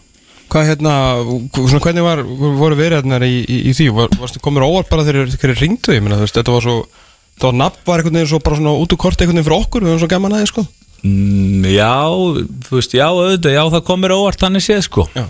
Hvað 0.48 0.64
hérna, 0.64 0.92
svona 1.52 1.80
hvernig 1.84 2.04
var, 2.06 2.22
voru 2.24 2.76
verið 2.78 3.02
hérna 3.02 3.18
í, 3.28 3.42
í, 3.44 3.56
í 3.68 3.72
því? 3.76 3.90
Var, 3.92 4.14
varstu 4.16 4.40
komur 4.40 4.64
óvart 4.64 4.88
bara 4.88 5.04
þegar 5.04 5.28
þeir 5.34 5.52
ringdu? 5.60 5.92
Ég 5.92 6.00
meina, 6.00 6.16
þú 6.16 6.24
veist, 6.24 6.38
þetta 6.38 6.54
var 6.54 6.64
svo, 6.64 6.76
þetta 7.34 7.48
var 7.50 7.58
nafn 7.58 7.82
var 7.84 8.00
einhvern 8.00 8.16
veginn 8.16 8.30
svo 8.30 8.40
bara 8.46 8.56
svona 8.56 8.72
út 8.80 8.94
úr 8.96 9.00
korti 9.02 9.26
einhvern 9.26 9.42
veginn 9.42 9.48
fyrir 9.50 9.66
okkur, 9.66 9.84
við 9.84 9.92
höfum 9.92 10.00
svo 10.00 10.08
gaman 10.14 10.36
aðeins, 10.38 10.54
sko. 10.54 10.64
Mm, 11.06 11.66
já, 11.70 11.94
þú 12.66 12.78
veist, 12.78 12.96
já, 12.96 13.06
auðvitað, 13.06 13.54
já, 13.54 13.62
það 13.74 13.86
komir 13.86 14.14
óvart 14.16 14.42
þannig 14.42 14.64
séð, 14.64 14.82
sko. 14.88 15.06
Já. 15.14 15.24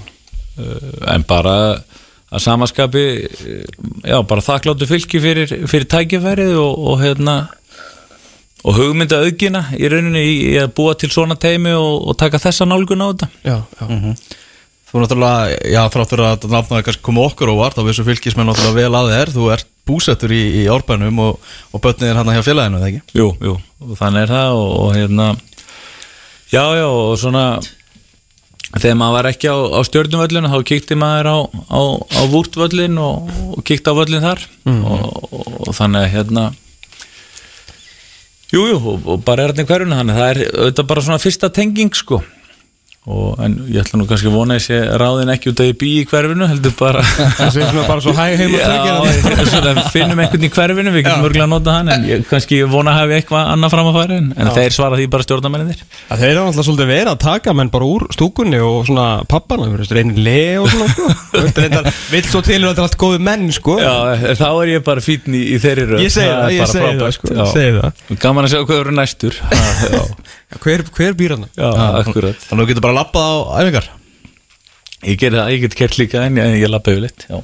Uh, 0.59 0.91
en 1.15 1.27
bara 1.29 1.55
að 2.29 2.43
samaskapi, 2.45 3.05
eh, 3.25 3.77
já, 4.05 4.19
bara 4.29 4.45
þakkláttu 4.45 4.89
fylki 4.89 5.21
fyrir, 5.23 5.53
fyrir 5.71 5.87
tækifærið 5.89 6.59
og, 6.61 6.83
og 6.91 6.99
hérna, 7.01 7.37
og 8.65 8.77
hugmynda 8.77 9.23
auðgina 9.23 9.69
í 9.79 9.89
rauninni 9.89 10.25
í, 10.27 10.35
í 10.53 10.59
að 10.61 10.75
búa 10.77 10.97
til 10.99 11.13
svona 11.15 11.39
teimi 11.41 11.73
og, 11.77 12.11
og 12.11 12.19
taka 12.21 12.41
þessa 12.43 12.69
nálgun 12.69 13.05
á 13.05 13.09
þetta. 13.09 13.31
Já, 13.47 13.57
já. 13.81 14.13
Þú 14.89 15.03
náttúrulega, 15.03 15.57
já 15.69 15.83
þráttur 15.93 16.23
að 16.25 16.45
nafnaði 16.49 16.85
kannski 16.87 17.05
koma 17.05 17.27
okkur 17.29 17.51
óvart 17.53 17.77
á 17.77 17.85
þessu 17.85 18.07
fylgismenn 18.07 18.49
náttúrulega 18.49 18.79
vel 18.79 18.97
að 18.97 19.11
þér 19.13 19.33
Þú 19.35 19.49
ert 19.53 19.69
búsettur 19.89 20.33
í, 20.33 20.41
í 20.63 20.65
árbænum 20.73 21.21
og, 21.27 21.51
og 21.73 21.83
börnið 21.85 22.09
er 22.09 22.21
hann 22.21 22.31
hjá 22.33 22.45
félaginu, 22.47 22.81
eða 22.81 22.89
ekki? 22.89 23.19
Jú, 23.19 23.29
jú, 23.45 23.55
þannig 24.01 24.25
er 24.25 24.33
það 24.33 24.57
og, 24.57 24.73
og 24.81 24.97
hérna, 24.97 25.29
já, 26.53 26.63
já, 26.79 26.87
og 26.87 27.17
svona, 27.21 27.45
þegar 28.79 28.97
maður 29.01 29.17
var 29.19 29.31
ekki 29.33 29.51
á, 29.53 29.57
á 29.75 29.81
stjörnumvöllinu 29.89 30.53
þá 30.53 30.59
kíkti 30.71 30.99
maður 30.99 31.29
á, 31.29 31.39
á, 31.69 31.81
á 31.99 32.23
vúrtvöllin 32.33 32.97
og, 33.03 33.29
og 33.57 33.67
kíkti 33.69 33.93
á 33.93 33.99
völlin 33.99 34.25
þar. 34.25 34.47
Og, 34.69 35.29
og, 35.29 35.53
og 35.69 35.77
þannig 35.77 36.07
að 36.07 36.13
hérna 36.17 36.49
jú, 38.53 38.65
jú, 38.65 38.79
og, 38.81 39.21
bara 39.25 39.45
er 39.45 39.53
þetta 39.53 39.67
í 39.67 39.69
hverjunu 39.69 39.99
þannig 39.99 40.17
að 40.17 40.21
það 40.23 40.31
er 40.33 40.43
auðvitað 40.63 40.91
bara 40.93 41.05
svona 41.05 41.23
fyrsta 41.23 41.51
tenging 41.53 41.97
sko 41.97 42.23
og 43.09 43.39
en 43.41 43.55
ég 43.73 43.81
ætla 43.81 43.99
nú 44.01 44.05
kannski 44.09 44.29
að 44.29 44.37
vona 44.37 44.57
að 44.57 44.61
ég 44.61 44.65
sé 44.67 44.79
ráðin 45.01 45.33
ekki 45.33 45.53
út 45.53 45.63
að 45.63 45.71
ég 45.71 45.79
bý 45.81 45.93
í 45.97 46.05
hverfinu 46.11 46.49
heldur 46.51 46.75
bara. 46.77 47.05
Það 47.39 47.55
sé 47.55 47.69
bara 47.89 48.05
svo 48.05 48.15
hæg 48.19 48.35
heim 48.43 48.57
og 48.59 48.65
tökja 49.39 49.85
finnum 49.95 50.21
einhvern 50.25 50.45
í 50.45 50.51
hverfinu 50.53 50.93
við 50.93 51.07
getum 51.07 51.25
örgulega 51.29 51.47
að 51.49 51.55
nota 51.55 51.77
hann 51.79 51.93
en 51.95 52.05
ég 52.09 52.27
kannski 52.29 52.61
vona 52.69 52.93
að 52.93 53.01
hafa 53.03 53.19
eitthvað 53.19 53.53
annað 53.55 53.75
fram 53.75 53.89
að 53.91 53.99
fara 53.99 54.19
en, 54.21 54.29
en 54.37 54.53
þeir 54.59 54.77
svara 54.77 55.01
því 55.01 55.09
bara 55.15 55.27
stjórnarmenninir 55.29 55.85
Það 56.09 56.23
þeir 56.23 56.31
eru 56.31 56.43
alltaf 56.45 56.69
svolítið 56.69 56.91
verið 56.93 57.13
að 57.13 57.19
taka 57.25 57.55
menn 57.57 57.73
bara 57.73 57.89
úr 57.89 58.07
stúkunni 58.15 58.61
og 58.65 58.79
svona 58.89 59.07
pappana, 59.29 59.69
reynir 59.93 60.21
le 60.25 60.43
og 60.63 60.69
svona, 60.73 60.89
sko. 60.95 61.83
Vill 62.15 62.25
svo 62.29 62.43
til 62.45 62.61
og 62.63 62.73
þetta 62.73 62.83
er 62.83 62.87
allt 62.87 62.99
góði 63.01 63.21
menn, 63.29 63.47
sko. 63.53 63.77
Já, 63.83 63.93
þá 64.39 64.47
er 64.49 64.73
ég 64.73 64.87
bara 64.87 65.05
fítn 65.05 65.37
í, 65.37 65.43
í 65.55 65.61
þeirri 65.63 65.87
röð. 65.93 66.05
Ég 66.05 66.15
segi 66.15 66.33
það, 66.33 66.45
er 66.47 66.57
ég 66.57 66.73
segi 66.73 66.95
það, 67.03 67.15
sko, 67.19 67.33
ég 67.35 67.53
segi 67.53 67.77
það. 67.77 68.03
Gaman 68.25 68.49
að 68.49 68.55
sjá 68.55 68.63
hvað 68.63 68.83
eru 68.85 68.97
næstur 68.97 69.41
Hver, 70.57 70.83
hver 70.97 71.13
býr 71.19 71.35
hann? 71.37 71.47
já 71.57 71.69
akkurat 72.01 72.37
Þannig 72.49 72.63
að 72.63 72.65
þú 72.65 72.69
getur 72.73 72.85
bara 72.87 72.99
lappað 73.03 73.29
á 73.29 73.37
æfingar 73.63 73.89
Ég 75.07 75.19
ger 75.21 75.31
það, 75.37 75.49
ég 75.55 75.61
get 75.63 75.75
kert 75.79 75.97
líka 76.01 76.23
en 76.27 76.39
ég, 76.41 76.55
ég 76.65 76.71
lappa 76.73 76.91
yfir 76.91 77.05
litt 77.05 77.27
Já, 77.29 77.37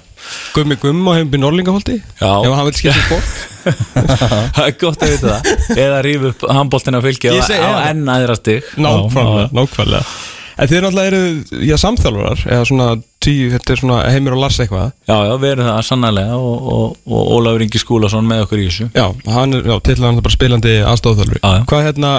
Gummi 0.57 0.79
Gumm 0.83 1.05
á 1.07 1.13
heim 1.21 1.29
býr 1.31 1.43
Norlingahóldi? 1.45 1.99
Já. 2.19 2.31
Ef 2.43 2.55
hann 2.57 2.67
vil 2.67 2.79
skipta 2.81 3.03
sport? 3.05 3.43
það 4.57 4.65
er 4.65 4.77
gott 4.81 5.05
að 5.05 5.13
vita 5.13 5.35
það 5.37 5.83
eða 5.85 5.99
rífa 6.09 6.31
upp 6.33 6.47
handbóltina 6.57 7.03
fylgi 7.05 7.31
Ég 7.31 7.45
segi- 7.47 7.61
já. 7.63 7.77
enn 7.93 8.09
aðra 8.11 8.35
stig 8.41 8.73
Nákvæmlega, 8.75 9.51
nákvæmlega 9.55 10.03
En 10.55 10.71
þið 10.71 10.83
náttúrulega 10.85 11.11
eru, 11.11 11.61
já, 11.67 11.75
samþjálfarar 11.83 12.43
eða 12.47 12.67
svona, 12.69 12.85
tíu, 13.27 13.47
þetta 13.51 13.73
er 13.75 13.81
svona 13.81 13.97
heimir 14.15 14.37
og 14.37 14.43
Lars 14.45 14.59
eitthvað 14.63 14.93
Já, 15.11 15.17
já, 15.27 15.33
við 15.43 15.49
erum 15.51 15.67
það 15.71 15.81
sannarlega 15.89 16.37
og, 16.39 16.69
og, 16.75 16.99
og 17.11 17.33
Ólafur 17.39 17.65
Ingi 17.67 17.81
Skúlason 17.83 18.29
með 18.31 18.45
okkur 18.45 18.63
í 18.63 18.67
þessu 18.69 18.87
Já, 18.95 19.07
hann 19.35 19.59
er, 19.59 19.67
já, 19.67 19.75
til 19.89 19.97
hann 20.03 20.21
er 20.21 20.27
bara 20.29 20.37
spilandi 20.37 20.75
já. 20.79 20.93
Hvað 21.67 21.87
hérna, 21.89 22.13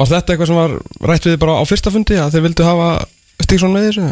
var 0.00 0.10
þetta 0.10 0.34
eitthvað 0.34 0.50
sem 0.50 0.60
var 0.60 0.76
rætt 1.10 1.28
við 1.28 1.38
bara 1.42 1.56
á 1.60 1.64
fyrsta 1.68 1.92
fundi 1.94 2.18
að 2.20 2.36
þið 2.36 2.46
vildu 2.48 2.68
hafa 2.68 2.90
Stíksson 3.40 3.72
með 3.74 3.86
þessu? 3.88 4.08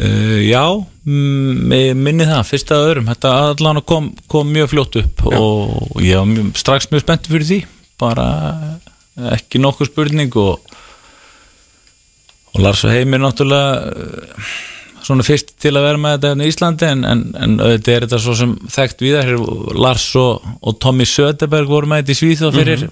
uh, 0.00 0.38
Já, 0.46 0.64
mm, 1.04 1.74
minni 2.00 2.28
það, 2.28 2.44
fyrsta 2.48 2.78
öðrum. 2.86 3.10
Þetta 3.12 3.34
allan 3.50 3.82
kom, 3.84 4.12
kom 4.30 4.52
mjög 4.54 4.70
fljótt 4.72 5.00
upp 5.02 5.26
og 5.28 6.00
ég 6.04 6.20
var 6.20 6.30
mjög, 6.30 6.54
strax 6.60 6.88
mjög 6.92 7.04
spennt 7.04 7.28
fyrir 7.32 7.48
því. 7.50 7.60
Bara 8.00 8.28
ekki 9.34 9.60
nokkuð 9.60 9.90
spurning 9.90 10.36
og 10.40 10.70
og 12.54 12.60
Lars 12.64 12.84
og 12.84 12.92
Heimir 12.94 13.22
náttúrulega 13.22 13.92
eh, 13.94 14.52
svona 15.04 15.24
fyrst 15.26 15.54
til 15.62 15.72
að 15.78 15.86
vera 15.86 16.00
með 16.00 16.16
þetta 16.16 16.30
hérna 16.32 16.46
í 16.46 16.52
Íslandi 16.52 16.88
en, 16.88 17.04
en, 17.08 17.24
en 17.38 17.56
auðvitað 17.62 17.94
er 17.94 18.06
þetta 18.06 18.20
svo 18.24 18.36
sem 18.38 18.54
þekkt 18.74 19.04
við 19.06 19.34
Lars 19.78 20.06
og, 20.18 20.46
og 20.60 20.78
Tommy 20.82 21.06
Söderberg 21.08 21.70
voru 21.70 21.90
með 21.90 22.02
þetta 22.02 22.16
í 22.16 22.20
Svíþjóð 22.20 22.58
fyrir 22.58 22.86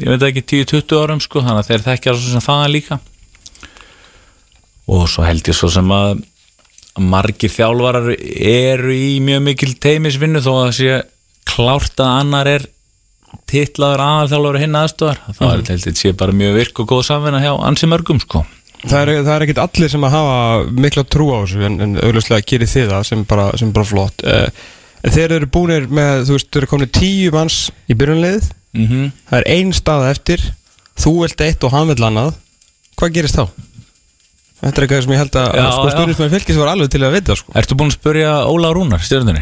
ég 0.00 0.10
veit 0.12 0.26
ekki 0.30 0.44
10-20 0.64 0.98
árum 1.00 1.22
sko 1.22 1.44
þannig 1.44 1.62
að 1.62 1.70
þeir 1.70 1.86
þekkja 1.86 2.16
svo 2.16 2.34
sem 2.34 2.44
það 2.44 2.66
líka. 2.74 3.00
Og 4.90 5.06
svo 5.10 5.24
held 5.26 5.46
ég 5.46 5.56
svo 5.56 5.70
sem 5.72 5.94
að 5.94 6.24
margir 7.00 7.52
þjálfarar 7.52 8.10
eru 8.10 8.94
í 8.94 9.18
mjög 9.22 9.42
mikil 9.46 9.72
teimisvinnu 9.80 10.42
þó 10.42 10.50
að 10.52 10.62
það 10.64 10.76
sé 10.80 11.00
klárt 11.50 12.02
að 12.02 12.14
annar 12.18 12.50
er 12.50 12.66
titlaður 13.50 14.02
aðalþjálfur 14.04 14.58
hinn 14.62 14.78
aðstofar 14.78 15.20
þá 15.28 15.42
þetta 15.42 15.74
held 15.74 15.86
ég 15.86 16.00
sé 16.00 16.12
bara 16.18 16.34
mjög 16.36 16.56
virk 16.58 16.82
og 16.82 16.90
góð 16.90 17.04
samvinna 17.06 17.42
hjá 17.42 17.52
ansi 17.66 17.88
mörgum 17.90 18.20
sko. 18.22 18.42
Það 18.80 19.00
er, 19.00 19.10
það 19.26 19.32
er 19.34 19.44
ekkit 19.44 19.60
allir 19.60 19.92
sem 19.92 20.04
að 20.06 20.14
hafa 20.16 20.36
mikla 20.86 21.04
trú 21.04 21.26
á 21.36 21.38
þessu 21.42 21.64
en, 21.68 21.80
en 21.84 21.96
auðvitað 22.00 22.46
gerir 22.48 22.70
þið 22.70 22.92
það 22.94 23.02
sem 23.10 23.24
bara, 23.28 23.48
sem 23.60 23.72
bara 23.76 23.88
flott. 23.90 24.24
Uh, 24.24 24.46
þeir 25.04 25.34
eru 25.36 25.50
búinir 25.52 25.88
með, 25.92 26.24
þú 26.28 26.36
veist, 26.38 26.48
þeir 26.48 26.62
eru 26.62 26.70
komin 26.70 26.92
tíu 26.96 27.34
manns 27.34 27.58
í 27.90 27.96
byrjunliðið 28.00 28.48
mm 28.76 29.08
Það 29.30 29.38
er 29.40 29.46
ein 29.56 29.72
stað 29.76 30.06
eftir. 30.10 30.44
Þú 31.00 31.12
vilt 31.24 31.40
eitt 31.46 31.64
og 31.66 31.72
hann 31.74 31.88
vill 31.90 32.04
annað. 32.06 32.34
Hvað 33.00 33.14
gerist 33.16 33.38
þá? 33.38 33.46
Þetta 34.60 34.76
er 34.76 34.84
eitthvað 34.84 35.02
sem 35.06 35.12
ég 35.14 35.20
held 35.22 35.36
að 35.40 35.48
Já, 35.56 35.64
sko, 35.72 35.90
stundismæður 35.94 36.32
fylgis 36.36 36.58
var 36.60 36.68
alveg 36.74 36.90
til 36.92 37.00
að 37.06 37.14
vita 37.16 37.36
sko. 37.40 37.54
Ertu 37.56 37.76
búin 37.80 37.88
að 37.88 37.96
spurja 37.96 38.32
Óla 38.50 38.72
Rúnar, 38.76 39.00
stjórnunni? 39.00 39.40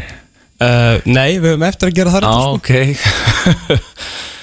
uh, 0.63 1.01
Nei, 1.09 1.33
við 1.41 1.49
höfum 1.53 1.65
eftir 1.67 1.89
að 1.91 1.97
gera 1.99 2.13
það 2.13 2.23
Já, 2.23 2.31
sko. 2.39 2.53
ok. 2.55 2.69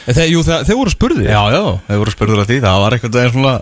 Þeir, 0.06 0.28
Jú, 0.30 0.42
það, 0.46 0.60
þeir 0.68 0.76
voru 0.78 0.92
spurði 0.92 1.24
Já, 1.26 1.40
já, 1.56 1.62
þeir 1.88 2.00
voru 2.02 2.12
spurður 2.14 2.42
að 2.44 2.50
því. 2.52 2.58
Það 2.66 2.82
var 2.84 2.96
eitthvað 2.96 3.16
það 3.16 3.32
svona 3.32 3.54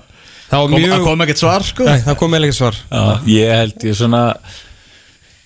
Það 0.44 0.64
kom, 0.68 0.74
mjög 0.82 1.04
kom 1.06 1.22
ekkert 1.24 1.40
svar 1.40 1.64
sko. 1.64 1.86
Nei, 1.88 2.00
það 2.04 2.16
kom 2.20 2.34
ekki 2.38 2.56
svar. 2.58 2.76
Já, 2.90 3.04
ég 3.32 3.54
held 3.62 3.86
ég 3.88 3.96
svona 3.98 4.20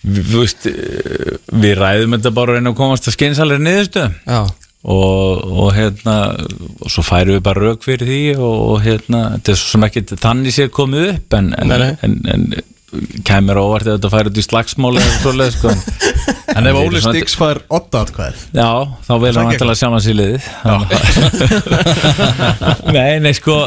við, 0.03 0.25
veist, 0.33 0.67
eh, 0.73 1.37
við 1.63 1.77
ræðum 1.79 2.17
þetta 2.17 2.33
bara 2.41 2.53
að 2.55 2.59
reyna 2.59 2.73
að 2.73 2.81
komast 2.81 3.09
að 3.09 3.15
skeinsalir 3.19 3.63
niðurstöðum 3.63 4.17
Já, 4.25 4.41
og, 4.85 5.45
og 5.65 5.71
hérna 5.75 6.17
og 6.39 6.89
svo 6.93 7.03
færum 7.03 7.35
við 7.39 7.45
bara 7.49 7.65
rauk 7.67 7.83
fyrir 7.87 8.07
því 8.07 8.23
og, 8.39 8.57
og 8.73 8.83
hérna, 8.87 9.25
þetta 9.37 9.55
er 9.55 9.61
svo 9.61 9.73
sem 9.75 9.87
ekki 9.89 10.05
þannig 10.15 10.55
sé 10.55 10.69
komið 10.73 11.09
upp 11.17 11.39
en, 11.41 11.53
en, 11.59 11.73
Nei, 11.73 11.79
nei. 11.83 11.93
en, 12.07 12.19
en 12.35 13.23
kemur 13.27 13.59
óvart 13.61 13.85
ef 13.91 13.99
þetta 13.99 14.11
færi 14.15 14.31
út 14.31 14.39
í 14.41 14.45
slagsmáli 14.47 15.03
eða 15.03 15.17
svoleið 15.19 15.57
sko 15.59 15.73
en, 15.75 15.83
En 16.59 16.67
ef 16.71 16.79
Óli 16.81 17.01
Stíks 17.05 17.35
fær 17.37 17.61
8 17.77 18.01
atkvæð 18.01 18.39
Já, 18.57 18.71
þá 19.05 19.13
vil 19.21 19.33
hann 19.37 19.51
vantilega 19.51 19.77
sjá 19.77 19.89
hans 19.93 20.07
í 20.09 20.15
liðið. 20.17 20.47
Nei, 22.97 23.19
nei, 23.23 23.33
sko 23.37 23.59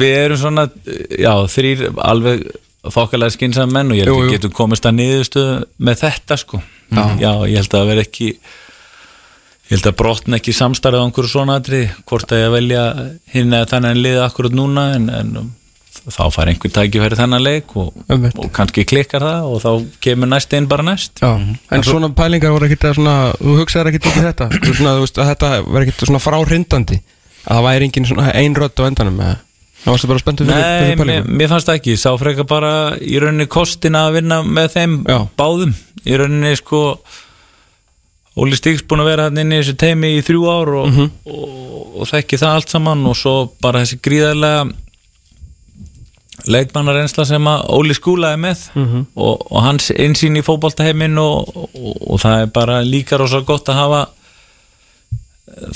við 0.00 0.12
erum 0.24 0.40
svona 0.40 0.66
já, 1.14 1.32
þrýr 1.52 1.86
alveg 2.02 2.42
þokkalega 2.86 3.34
skynsam 3.34 3.72
menn 3.74 3.94
og 3.94 3.98
ég 3.98 4.06
held 4.06 4.16
að 4.18 4.26
við 4.26 4.34
getum 4.36 4.54
komist 4.58 4.86
að 4.86 4.98
niðurstöðu 5.00 5.56
með 5.86 6.02
þetta 6.02 6.38
sko. 6.42 6.60
Já. 6.90 7.30
ég 7.50 7.56
held 7.58 7.70
að 7.70 7.78
það 7.78 7.88
veri 7.92 8.04
ekki 8.06 8.28
ég 9.66 9.76
held 9.76 9.86
að 9.90 9.98
brotna 9.98 10.38
ekki 10.40 10.54
samstarfið 10.54 11.02
á 11.02 11.06
einhverju 11.06 11.32
svona 11.32 11.60
atrið, 11.60 11.94
hvort 12.06 12.32
að 12.32 12.42
ég 12.44 12.52
velja 12.54 12.82
hinn 13.34 13.54
eða 13.56 13.70
þannig 13.72 14.02
liðið 14.02 14.24
akkurat 14.26 14.54
núna 14.54 14.84
en, 14.94 15.08
en 15.10 15.32
þá 16.06 16.22
fær 16.30 16.50
einhver 16.52 16.70
tækifæri 16.70 17.18
þennan 17.18 17.42
leik 17.42 17.72
og, 17.80 17.90
og 18.14 18.50
kannski 18.54 18.84
klikkar 18.86 19.24
það 19.26 19.48
og 19.50 19.62
þá 19.64 19.70
kemur 20.06 20.30
næst 20.30 20.54
einn 20.54 20.68
bara 20.70 20.86
næst. 20.86 21.18
Já 21.22 21.32
En 21.34 21.82
svona 21.86 22.12
pælingar 22.14 22.54
voru 22.54 22.68
ekkit 22.68 22.86
að 22.86 23.00
svona 23.00 23.16
Þú 23.40 23.56
hugsaðir 23.58 23.90
ekkit 23.90 24.06
út 24.12 24.20
í 24.20 24.22
þetta? 24.28 24.48
Þú 24.54 24.76
svona, 24.76 24.92
þú 24.94 25.02
veist, 25.02 25.18
að 25.18 25.30
Þetta 25.32 25.50
var 25.66 25.86
ekkit 25.86 26.06
svona 26.06 26.22
fráhrindandi 26.22 27.00
Að 27.46 27.58
það 27.58 27.66
væri 27.66 27.88
engin 27.88 28.08
svona 28.12 28.28
ein 28.38 28.56
rödd 28.58 28.78
á 28.78 28.84
endanum 28.86 29.18
eða? 29.24 29.36
Það 29.82 29.92
varstu 29.94 30.10
bara 30.10 30.22
spenntu 30.22 30.46
fyrir 30.46 30.62
Nei, 30.62 30.78
fyrir 30.78 31.00
pælingum 31.02 31.36
mér 31.40 31.50
fannst 31.52 31.68
það 31.68 31.76
ekki, 31.80 31.92
ég 31.94 32.00
sá 32.02 32.08
frekar 32.18 32.46
bara 32.50 32.72
í 32.98 33.18
rauninni 33.22 33.46
kostina 33.50 34.06
að 34.08 34.16
vinna 34.20 34.40
með 34.42 34.72
þeim 34.72 34.96
Já. 35.06 35.18
báðum, 35.38 35.74
í 36.02 36.16
rauninni 36.18 36.54
sko 36.58 36.80
Óli 38.36 38.56
Stíks 38.58 38.82
búin 38.84 39.00
að 39.00 39.06
vera 39.10 39.26
inn 39.32 39.52
í 39.52 39.60
þessu 39.62 39.76
teimi 39.80 40.10
í 40.18 40.22
þrjú 40.26 40.42
ár 40.52 40.68
og, 40.82 40.88
Mhm. 40.90 41.10
og, 41.26 42.00
og 42.02 42.08
þekki 42.10 42.36
það 42.42 42.54
allt 42.58 42.68
saman 42.74 43.06
og 43.08 43.16
svo 43.16 43.36
bara 43.64 43.80
þessi 43.80 43.96
gríðarlega 44.04 44.72
leikmannar 46.46 46.98
einsla 47.00 47.24
sem 47.26 47.46
að 47.48 47.64
Óli 47.74 47.94
skúlaði 47.96 48.38
með 48.42 48.66
Mhm. 48.76 49.06
og, 49.16 49.46
og 49.50 49.62
hans 49.64 49.90
einsýn 49.90 50.36
í 50.36 50.42
fótboltaheimin 50.44 51.16
og, 51.18 51.48
og, 51.56 51.96
og 52.10 52.20
það 52.20 52.42
er 52.42 52.46
bara 52.46 52.80
líka 52.84 53.18
rosa 53.18 53.40
gott 53.40 53.66
að 53.72 53.80
hafa 53.80 54.02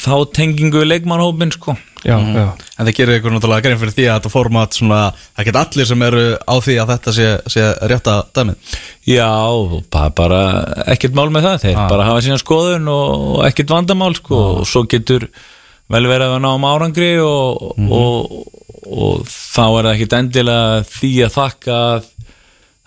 þá 0.00 0.12
tengingu 0.34 0.80
við 0.82 0.88
leikmannhópin 0.90 1.52
sko. 1.54 1.76
Já, 2.00 2.16
já. 2.16 2.46
En 2.80 2.86
það 2.88 2.94
gerir 2.96 3.18
ykkur 3.20 3.34
náttúrulega 3.34 3.64
grein 3.66 3.78
fyrir 3.80 3.92
því 3.92 4.04
að 4.08 4.14
þetta 4.18 4.32
format 4.32 4.76
svona, 4.76 5.00
það 5.36 5.48
get 5.50 5.58
allir 5.60 5.88
sem 5.90 6.04
eru 6.06 6.22
á 6.48 6.54
því 6.64 6.76
að 6.80 6.92
þetta 6.94 7.12
sé, 7.16 7.26
sé 7.54 7.64
rétta 7.92 8.14
dæmið. 8.38 8.76
Já, 9.10 9.28
og 9.52 9.74
bara, 9.92 10.10
bara 10.16 10.40
ekkert 10.94 11.14
mál 11.18 11.28
með 11.34 11.46
það, 11.48 11.58
þeir 11.66 11.76
Ah. 11.76 11.88
bara 11.92 12.08
hafa 12.08 12.22
sína 12.24 12.40
skoðun 12.40 12.88
og, 12.88 13.26
og 13.36 13.44
ekkert 13.50 13.74
vandamál 13.76 14.14
sko, 14.16 14.40
og 14.62 14.66
svo 14.66 14.86
getur 14.88 15.28
vel 15.90 16.06
verið 16.08 16.26
að 16.30 16.34
við 16.38 16.42
náum 16.46 16.66
árangri 16.70 17.10
og, 17.20 17.76
og, 17.90 18.48
og 18.90 19.28
þá 19.28 19.62
er 19.66 19.84
það 19.84 19.92
ekkert 19.94 20.18
endilega 20.22 20.82
því 20.88 21.12
að 21.28 21.36
þakka 21.36 21.78
að, 21.90 22.10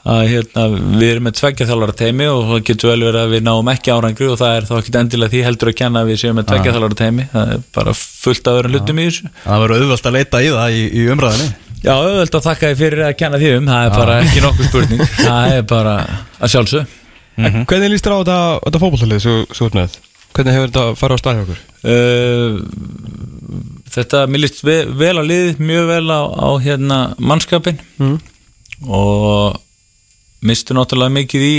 að 0.04 0.22
hérna, 0.28 0.64
við 1.00 1.10
erum 1.14 1.24
með 1.30 1.36
tveggja 1.40 1.66
þjálfara 1.70 1.94
teimi 2.02 2.26
og 2.28 2.42
það 2.50 2.64
getur 2.68 2.90
vel 2.92 3.04
verið 3.08 3.20
að 3.24 3.34
við 3.34 3.44
náum 3.48 3.70
ekki 3.72 3.92
árangri 3.96 4.26
og 4.28 4.40
það 4.42 4.56
er 4.58 4.66
þá 4.68 4.74
ekkert 4.82 4.98
endilega 5.00 5.32
því 5.32 5.44
heldur 5.48 5.72
að 5.72 5.78
kenna 5.80 6.02
að 6.04 6.10
við 6.12 6.18
séum 6.24 6.36
með 6.40 6.48
tveggja 6.50 6.74
þjálfara 6.76 6.98
teimi 7.04 7.28
það 7.32 7.54
er 7.54 7.62
bara 7.78 7.94
fullt 8.00 8.50
af 8.52 8.58
öðrum 8.60 8.74
hlutum 8.76 9.00
í 9.00 9.06
þessu. 9.08 9.32
Það 9.46 9.64
verður 9.64 9.84
auðvöld 9.86 10.10
að 10.12 10.18
leita 10.18 10.42
í 10.44 10.50
það 10.58 10.76
í, 10.76 10.82
í 10.92 11.06
umræðinni 11.14 11.50
Já, 11.84 11.94
auðvitað 12.00 12.40
að 12.40 12.46
þakka 12.50 12.68
þið 12.74 12.82
fyrir 12.84 13.02
að 13.08 13.16
kenna 13.20 13.40
því 13.42 13.50
um. 13.58 13.66
Það 13.72 13.86
er 13.88 13.96
bara 13.98 14.14
ekki 14.24 14.44
nokkuð 14.44 14.68
spurning. 14.70 15.02
Það 15.28 15.56
er 15.58 15.66
bara 15.72 15.96
að 16.40 16.54
sjálfsög 16.54 16.94
En 17.44 17.66
Hvernig 17.68 17.92
líst 17.92 18.06
þér 18.08 18.14
á 18.16 18.20
þetta, 18.22 18.38
þetta 18.68 18.82
fótballtalið 18.84 19.24
svo, 19.24 19.34
svo 19.58 19.68
með? 19.76 19.98
Hvernig 20.34 20.56
hefur 20.56 20.70
þetta 20.72 20.86
farið 21.00 21.18
á 21.18 21.22
stað 21.24 21.36
hjá 21.36 21.44
okkur? 21.44 21.60
Uh, 21.84 22.54
þetta, 23.94 24.22
mér 24.32 24.44
líst 24.46 24.64
ve 24.66 24.78
vel 25.02 25.16
á 25.20 25.24
lið, 25.26 25.60
mjög 25.62 25.90
vel 25.92 26.08
á, 26.14 26.22
á 26.24 26.50
hérna 26.64 27.00
mannskapin 27.20 27.80
Mm. 28.00 28.16
og 28.90 29.60
mistu 30.44 30.76
náttúrulega 30.78 31.16
mikið 31.20 31.46
í 31.50 31.56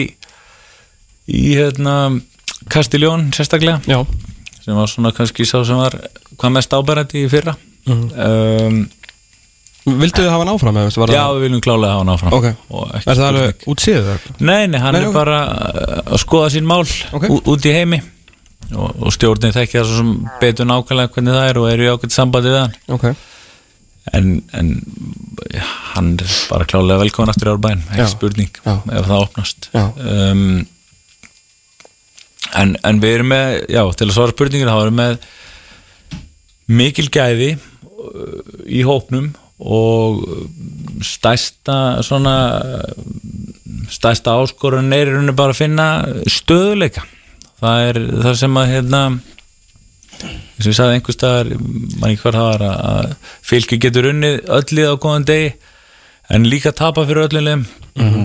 í 1.35 1.45
hérna 1.57 1.97
Kastiljón 2.73 3.31
sérstaklega 3.37 3.81
Já 3.89 4.03
sem 4.65 4.77
var 4.79 4.89
svona 4.89 5.11
kannski 5.13 5.45
sá 5.45 5.59
sem 5.69 5.77
var 5.77 5.93
hvað 6.41 6.53
mest 6.57 6.73
áberandi 6.77 7.25
í 7.27 7.31
fyrra 7.33 7.53
um, 7.89 8.79
Vildu 9.85 10.23
þið 10.23 10.31
hafa 10.33 10.41
hann 10.41 10.53
áfram? 10.55 10.77
Já, 10.81 10.89
það- 10.97 11.35
við 11.37 11.43
viljum 11.45 11.61
klálega 11.67 11.93
hafa 11.93 12.01
hann 12.05 12.13
áfram 12.15 12.37
Ok. 12.39 12.47
Og 12.73 12.95
ekki 12.97 13.11
Er 13.13 13.19
það 13.19 13.27
alveg 13.29 13.67
útsýðið 13.75 14.07
það? 14.09 14.29
Nei, 14.49 14.63
nei, 14.73 14.79
hann 14.81 14.97
Nei, 14.97 15.01
er 15.03 15.09
ok. 15.11 15.17
bara 15.19 15.41
uh, 15.45 15.99
að 16.15 16.23
skoða 16.25 16.49
sín 16.55 16.65
mál 16.71 16.81
Ok. 17.13 17.27
ú- 17.29 17.43
út 17.53 17.69
í 17.69 17.75
heimi 17.77 18.01
og, 18.73 18.95
og 19.05 19.13
stjórnin 19.13 19.53
þekki 19.53 19.77
það 19.77 19.91
svo 19.91 19.99
sem 20.01 20.15
betur 20.41 20.71
nákvæmlega 20.71 21.13
hvernig 21.13 21.37
það 21.37 21.49
er 21.51 21.61
og 21.61 21.69
eru 21.75 21.85
í 21.85 21.91
ákveðt 21.93 22.17
sambandi 22.17 22.55
við 22.55 22.63
hann 22.63 22.79
en, 24.13 24.43
en 24.53 24.71
hann 25.95 26.15
er 26.21 26.37
bara 26.51 26.67
klálega 26.69 27.01
velkomin 27.05 27.33
aftur 27.33 27.51
í 27.51 27.55
árbæn, 27.55 27.85
ekki 27.95 28.11
spurning 28.13 28.51
Já. 28.61 28.75
ef 28.99 29.09
það 29.09 29.23
opnast. 29.23 29.71
Um, 29.75 30.65
en, 32.61 32.75
en 32.85 33.01
við 33.03 33.17
erum 33.19 33.33
með 33.33 33.55
já, 33.73 33.83
til 33.97 34.09
að 34.11 34.17
svara 34.19 34.35
spurningin 34.35 34.71
þá 34.71 34.77
erum 34.83 35.01
við 35.01 35.01
með 35.01 35.31
mikil 36.81 37.09
gæði 37.13 37.51
uh, 37.55 38.37
í 38.69 38.85
hópnum 38.87 39.33
og 39.65 40.25
stærsta 41.05 42.03
svona 42.05 42.35
stærsta 43.93 44.35
áskorun 44.41 44.93
er 44.97 45.13
bara 45.33 45.55
að 45.55 45.61
finna 45.61 45.87
stöðuleika 46.31 47.05
það 47.63 47.85
er 47.89 48.01
það 48.25 48.37
sem 48.41 48.59
að 48.61 48.73
hérna 48.73 49.03
eins 50.65 50.71
og 50.71 50.75
ég 50.75 50.79
sagði 50.81 50.99
einhvers 50.99 51.19
staðar 51.19 51.51
mann 51.61 52.11
ekki 52.11 52.23
hvað 52.25 52.39
það 52.39 52.49
var 52.51 52.65
að- 52.71 53.13
fylki 53.53 53.79
getur 53.85 54.09
unnið 54.13 54.41
öllið 54.59 54.89
á 54.91 54.95
góðan 55.05 55.29
degi 55.29 55.53
en 56.35 56.49
líka 56.49 56.73
tapa 56.73 57.05
fyrir 57.07 57.29
öllum 57.29 57.67
mm 58.01 58.25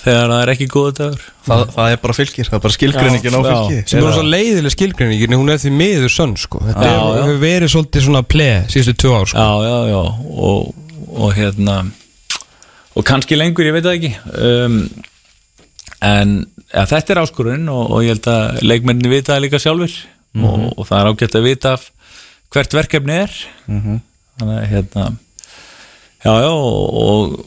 þegar 0.00 0.30
það 0.30 0.40
er 0.44 0.50
ekki 0.54 0.66
góða 0.70 0.90
dagur. 0.96 1.22
Það, 1.44 1.62
það 1.74 1.92
er 1.92 1.98
bara 2.00 2.14
fylgir, 2.16 2.46
það 2.48 2.54
er 2.56 2.60
bara 2.64 2.72
skilgreiningin 2.76 3.34
á 3.36 3.40
Já, 3.40 3.48
fylgi 3.50 3.80
sem 3.90 3.98
er 4.06 4.14
svo 4.14 4.22
leiðileg 4.24 4.72
skilgreiningin 4.72 5.34
hún 5.36 5.50
er 5.52 5.58
því 5.60 5.72
miður 5.76 6.12
sönn 6.14 6.36
sko. 6.40 6.60
Þetta 6.64 6.84
Já, 6.86 6.92
er, 6.94 7.00
já. 7.18 7.24
hefur 7.26 7.40
verið 7.42 7.72
svolítið 7.74 8.04
svona 8.06 8.22
ple 8.24 8.46
síðustu 8.72 8.94
tvö 9.02 9.12
ár 9.18 9.28
sko. 9.28 9.42
Já, 9.44 9.50
já, 9.66 9.76
já. 9.90 10.00
Og, 10.46 10.70
og 11.26 11.34
hérna 11.36 11.76
og 12.96 13.04
kannski 13.10 13.36
lengur, 13.36 13.66
ég 13.68 13.76
veit 13.76 13.84
það 13.90 13.98
ekki. 13.98 14.12
Um, 14.40 14.78
en 16.00 16.34
ja, 16.70 16.86
þetta 16.94 17.14
er 17.16 17.22
áskorun 17.26 17.68
og, 17.74 17.84
og 17.90 18.06
ég 18.06 18.14
held 18.14 18.30
að 18.32 18.62
leikmenninni 18.70 19.12
vita 19.12 19.34
það 19.34 19.44
líka 19.48 19.60
sjálfur 19.60 19.98
og, 20.38 20.68
og 20.76 20.86
það 20.88 20.98
er 21.00 21.10
ágætt 21.10 21.38
að 21.38 21.48
vita 21.48 21.72
hvert 22.50 22.76
verkefni 22.76 23.16
er. 23.24 23.40
Þannig 23.66 24.54
að 24.56 24.70
hérna 24.70 25.08
já, 26.24 26.32
já, 26.44 26.50
og 26.52 27.40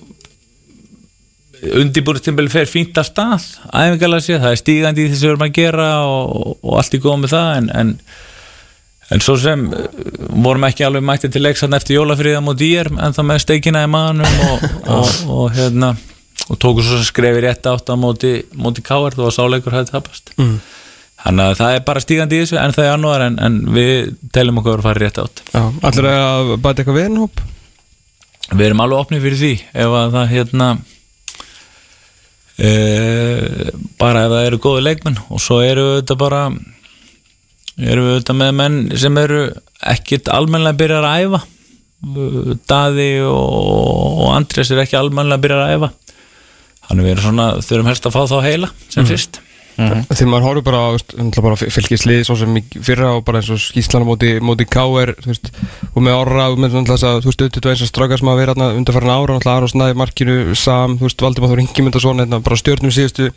undirbúrstimbel 1.63 2.49
fer 2.51 2.67
fínt 2.67 2.97
af 2.99 3.07
stað 3.07 3.45
æfingalega 3.71 4.25
sér, 4.25 4.41
það 4.43 4.51
er 4.51 4.59
stígandi 4.59 5.05
í 5.05 5.11
þessu 5.13 5.27
við 5.27 5.33
erum 5.33 5.45
að 5.45 5.55
gera 5.55 5.89
og, 6.03 6.53
og 6.59 6.77
allt 6.81 6.97
í 6.97 7.01
góð 7.03 7.21
með 7.23 7.35
það 7.37 7.57
en, 7.61 7.73
en 7.79 7.97
En 9.11 9.21
svo 9.21 9.35
sem 9.37 9.65
uh, 9.67 9.83
vorum 10.41 10.63
ekki 10.65 10.85
alveg 10.87 11.03
mætti 11.05 11.29
til 11.29 11.43
leiksann 11.43 11.75
eftir 11.75 11.99
jólafriða 11.99 12.39
múið 12.41 12.61
dýr 12.61 12.89
en 12.93 13.15
það 13.15 13.27
með 13.29 13.41
steikina 13.43 13.83
í 13.85 13.89
manum 13.91 14.39
og, 14.47 14.63
og, 14.87 15.09
og, 15.35 15.43
hérna 15.53 15.91
og 16.47 16.59
tóku 16.59 16.83
svo 16.83 16.97
sem 16.97 17.07
skrefi 17.07 17.43
rétt 17.43 17.67
átt 17.69 17.91
á 17.91 17.95
móti, 17.99 18.31
móti 18.57 18.83
káar 18.85 19.15
þó 19.15 19.27
að 19.27 19.35
sáleikur 19.37 19.75
hefði 19.75 19.91
tapast 19.93 20.33
mm. 20.39 20.55
Þannig 21.23 21.45
að 21.45 21.57
það 21.61 21.77
er 21.77 21.83
bara 21.87 22.03
stígandi 22.03 22.37
í 22.37 22.43
þessu 22.43 22.59
en 22.59 22.75
það 22.75 22.85
er 22.85 22.91
janúar 22.91 23.25
en, 23.27 23.39
en 23.47 23.59
við 23.73 24.13
telum 24.35 24.59
okkur 24.61 24.81
að 24.81 24.87
fara 24.89 25.03
rétt 25.03 25.19
átt. 25.23 25.43
Já, 25.53 25.63
allir 25.89 26.09
að 26.11 26.55
bæta 26.57 26.83
eitthvað 26.83 26.99
við 26.99 27.19
hóp 27.23 27.43
við 28.51 28.65
erum 28.67 28.83
alveg 28.83 29.05
opnið 29.05 29.23
fyrir 29.23 29.39
því 29.39 29.53
ef 29.83 29.95
að 29.97 30.17
það 30.17 30.33
hérna 30.33 30.67
e, 32.57 32.71
bara 34.01 34.25
ef 34.25 34.33
það 34.35 34.47
eru 34.49 34.61
góði 34.65 34.85
leikmenn 34.89 35.21
og 35.23 35.41
svo 35.41 35.61
eru 35.63 35.87
þetta 35.95 36.19
bara 36.19 36.43
erum 37.79 38.09
við 38.09 38.13
auðvitað 38.17 38.39
með 38.41 38.53
menn 38.59 38.77
sem 38.99 39.19
eru 39.23 39.41
ekkit 39.93 40.29
almennilega 40.31 40.79
byrjar 40.79 41.07
að 41.07 41.25
æfa. 41.25 41.41
Daði 42.69 43.09
og, 43.23 44.19
og 44.27 44.29
Andrés 44.35 44.69
er 44.73 44.83
ekki 44.83 44.99
almennilega 44.99 45.43
byrjar 45.45 45.63
að 45.63 45.73
æfa. 45.77 45.89
Þannig 46.83 47.07
við 47.07 47.13
erum 47.13 47.25
svona 47.25 47.47
þurfum 47.63 47.89
helst 47.89 48.07
að 48.09 48.15
fá 48.17 48.21
þá 48.29 48.37
heila 48.43 48.69
sem 48.91 49.07
fyrst 49.07 49.39
Þegar 49.73 50.29
maður 50.29 50.45
horfður 50.47 50.65
bara, 50.67 50.81
bara 51.47 51.57
fylgislið 51.57 52.21
svo 52.27 52.35
sem 52.37 52.57
fyrra 52.85 53.13
og 53.17 53.23
bara 53.25 53.39
eins 53.41 53.49
og 53.53 53.61
skýslana 53.61 54.05
móti, 54.05 54.35
móti 54.43 54.67
K.R. 54.69 55.13
og 55.15 55.99
með 56.03 56.17
orra 56.19 56.49
og 56.51 56.61
með 56.61 56.77
þess 56.91 57.07
að 57.09 57.21
þú 57.23 57.31
veist, 57.31 57.43
auðvitað 57.45 57.71
eins 57.73 57.83
og 57.85 57.89
strákar 57.89 58.21
sem 58.21 58.29
hafa 58.29 58.41
verið 58.41 58.53
hérna 58.53 58.69
undarfæran 58.77 59.13
ára, 59.13 59.37
náttúrulega 59.37 59.57
Aron 59.57 59.73
Snæði, 59.73 59.97
Markinu, 60.03 60.37
Sam, 60.59 60.97
þú 60.99 61.09
veist, 61.09 61.25
Valdimar 61.25 61.53
Þór 61.53 61.63
Ingimund 61.65 61.97
og 61.97 62.05
svona, 62.05 62.25
hérna, 62.27 62.41
bara 62.45 62.59
stjórnum 62.61 62.93
síðustu 62.93 63.29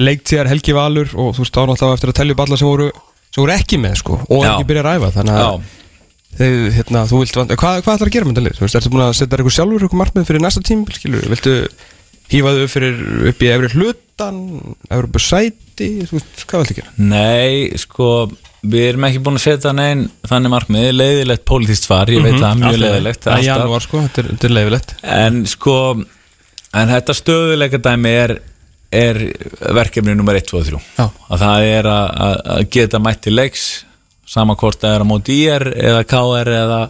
leiktíðar 0.00 0.50
Helgi 0.52 0.76
Valur 0.76 1.14
og 1.16 1.32
þú 1.36 1.46
veist, 1.46 1.56
þá 1.56 1.62
náttúrulega 1.72 2.00
eftir 2.00 2.12
að 2.12 2.18
telja 2.20 2.36
upp 2.36 2.44
alla 2.46 2.60
sem 2.60 2.68
voru, 2.68 2.90
sem 3.32 3.40
voru 3.44 3.56
ekki 3.56 3.80
með, 3.80 3.96
sko, 4.02 4.20
og 4.28 4.44
Já. 4.44 4.50
ekki 4.52 4.68
byrja 4.68 4.84
að 4.84 4.90
ræfa, 4.90 5.12
þannig 5.16 5.40
að 5.40 5.70
þeir, 6.38 6.60
hérna, 6.78 7.06
þú 7.08 7.22
vilt 7.22 7.40
vanda, 7.40 7.58
hvað, 7.60 7.80
hvað 7.84 7.98
ætlar 7.98 8.08
að 8.08 8.14
gera 8.16 8.28
með 8.28 8.36
þetta 8.36 8.44
lið? 8.46 8.58
Þú 8.58 8.64
veist, 8.64 8.78
ertu 8.78 8.92
búin 8.92 9.04
að 9.04 9.16
setja 9.18 9.32
þér 9.32 9.42
eitthvað 9.42 9.56
sjálfur 9.58 9.84
eitthvað 9.84 10.00
markmið 10.00 10.28
fyrir 10.30 10.44
næsta 10.46 10.62
tímabil, 10.64 10.96
skilur, 10.96 11.26
viltu 11.28 11.56
þau 12.40 12.68
fyrir 12.72 13.02
upp 13.28 13.42
í 13.44 13.50
efri 13.52 13.68
hlutan, 13.76 14.38
Evropu 14.88 15.20
sæti, 15.20 15.88
þú 16.08 16.16
veist, 16.16 16.44
hvað 16.48 16.62
viltu 16.64 16.76
gera? 16.78 16.92
nei, 16.96 17.68
sko 17.82 18.08
við 18.62 18.84
erum 18.92 19.04
ekki 19.08 19.20
búin 19.26 19.36
að 19.40 19.44
setja 19.48 19.72
neinn 19.74 20.06
þannig 20.30 20.52
markmið, 20.54 20.88
leiðilegt 20.94 21.44
pólitískt 21.50 21.88
fvar 21.90 22.08
ég 22.14 22.22
veit 22.22 22.38
það, 22.38 22.60
mjög 22.62 22.78
leiðilegt 22.78 23.26
Það 23.26 23.38
er 23.40 23.46
janúar, 23.48 23.82
sko, 23.84 24.02
þetta 24.06 24.22
er, 24.22 24.28
þetta 24.32 24.48
er 24.48 24.54
leifilegt 24.56 24.94
En 25.02 25.40
sko 25.50 25.76
en 26.72 26.92
þetta 26.94 27.16
stöðuleika 27.18 27.80
dæmi 27.82 28.12
er, 28.22 28.34
er 28.94 29.18
verkefni 29.76 30.14
nummer 30.16 30.38
1, 30.38 30.46
2 30.52 30.60
og 30.60 30.68
3 30.70 30.80
Já. 31.00 31.06
að 31.34 31.42
það 31.44 31.66
er 31.72 31.88
að, 31.90 32.06
að- 32.24 32.68
geta 32.78 33.02
mætt 33.02 33.20
til 33.26 33.34
leiks 33.36 33.66
sama 34.32 34.54
hvort 34.56 34.78
það 34.80 34.94
er 34.96 35.02
á 35.04 35.06
móti 35.10 35.40
IR 35.44 35.66
eða 35.74 36.04
KR 36.08 36.48
eða, 36.48 36.62
eða 36.62 36.80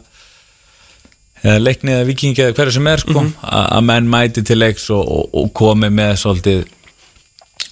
leikni 1.43 1.95
eða 1.97 2.07
vikingi 2.07 2.45
eða 2.45 2.57
hverju 2.59 2.77
sem 2.77 2.89
er 2.93 3.03
sko, 3.03 3.25
að, 3.43 3.65
að 3.79 3.87
menn 3.89 4.11
mæti 4.11 4.45
til 4.47 4.61
leiks 4.61 4.89
og, 4.95 5.03
og, 5.03 5.31
og 5.43 5.53
komi 5.59 5.91
með 5.91 6.15
svolítið 6.23 6.65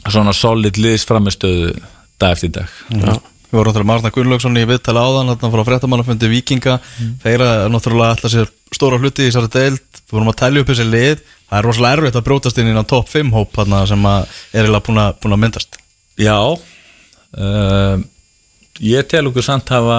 svona 0.08 0.32
solid 0.34 0.78
liðsframistöðu 0.80 1.74
dag 2.20 2.34
eftir 2.34 2.54
dag. 2.54 2.80
Já. 2.90 3.14
Við 3.50 3.58
vorum 3.58 3.72
náttúrulega 3.72 3.90
Marna 3.90 4.10
Gunnlaugsson 4.14 4.58
í 4.60 4.66
viðtala 4.68 5.02
áðan 5.02 5.32
þarna 5.32 5.50
frá 5.50 5.64
fréttamannafundi 5.66 6.28
Víkinga. 6.30 6.76
Þeir 7.24 7.42
að 7.42 7.64
náttúrulega 7.74 8.14
alltaf 8.14 8.30
sér 8.30 8.50
stóra 8.70 9.00
hluti 9.00 9.24
í 9.24 9.30
þessari 9.30 9.50
deild, 9.56 9.82
við 10.04 10.14
vorum 10.14 10.30
að 10.30 10.38
tælja 10.38 10.62
upp 10.62 10.70
þessi 10.70 10.86
lið. 10.86 11.24
Það 11.50 11.58
er 11.58 11.66
rosalega 11.66 11.98
erfitt 11.98 12.18
að 12.20 12.26
brótast 12.28 12.60
inn 12.62 12.78
á 12.78 12.86
topp 12.86 13.10
5 13.10 13.32
hóp 13.34 13.56
þarna 13.58 13.80
sem 13.90 14.06
að 14.06 14.20
er 14.30 14.60
eiginlega 14.60 14.84
búin 14.86 15.02
að, 15.02 15.40
myndast. 15.42 15.80
Já. 16.20 16.38
Uh, 17.34 18.04
Ég 18.80 19.06
tel 19.10 19.26
okkur 19.28 19.44
samt 19.44 19.68
hafa 19.68 19.98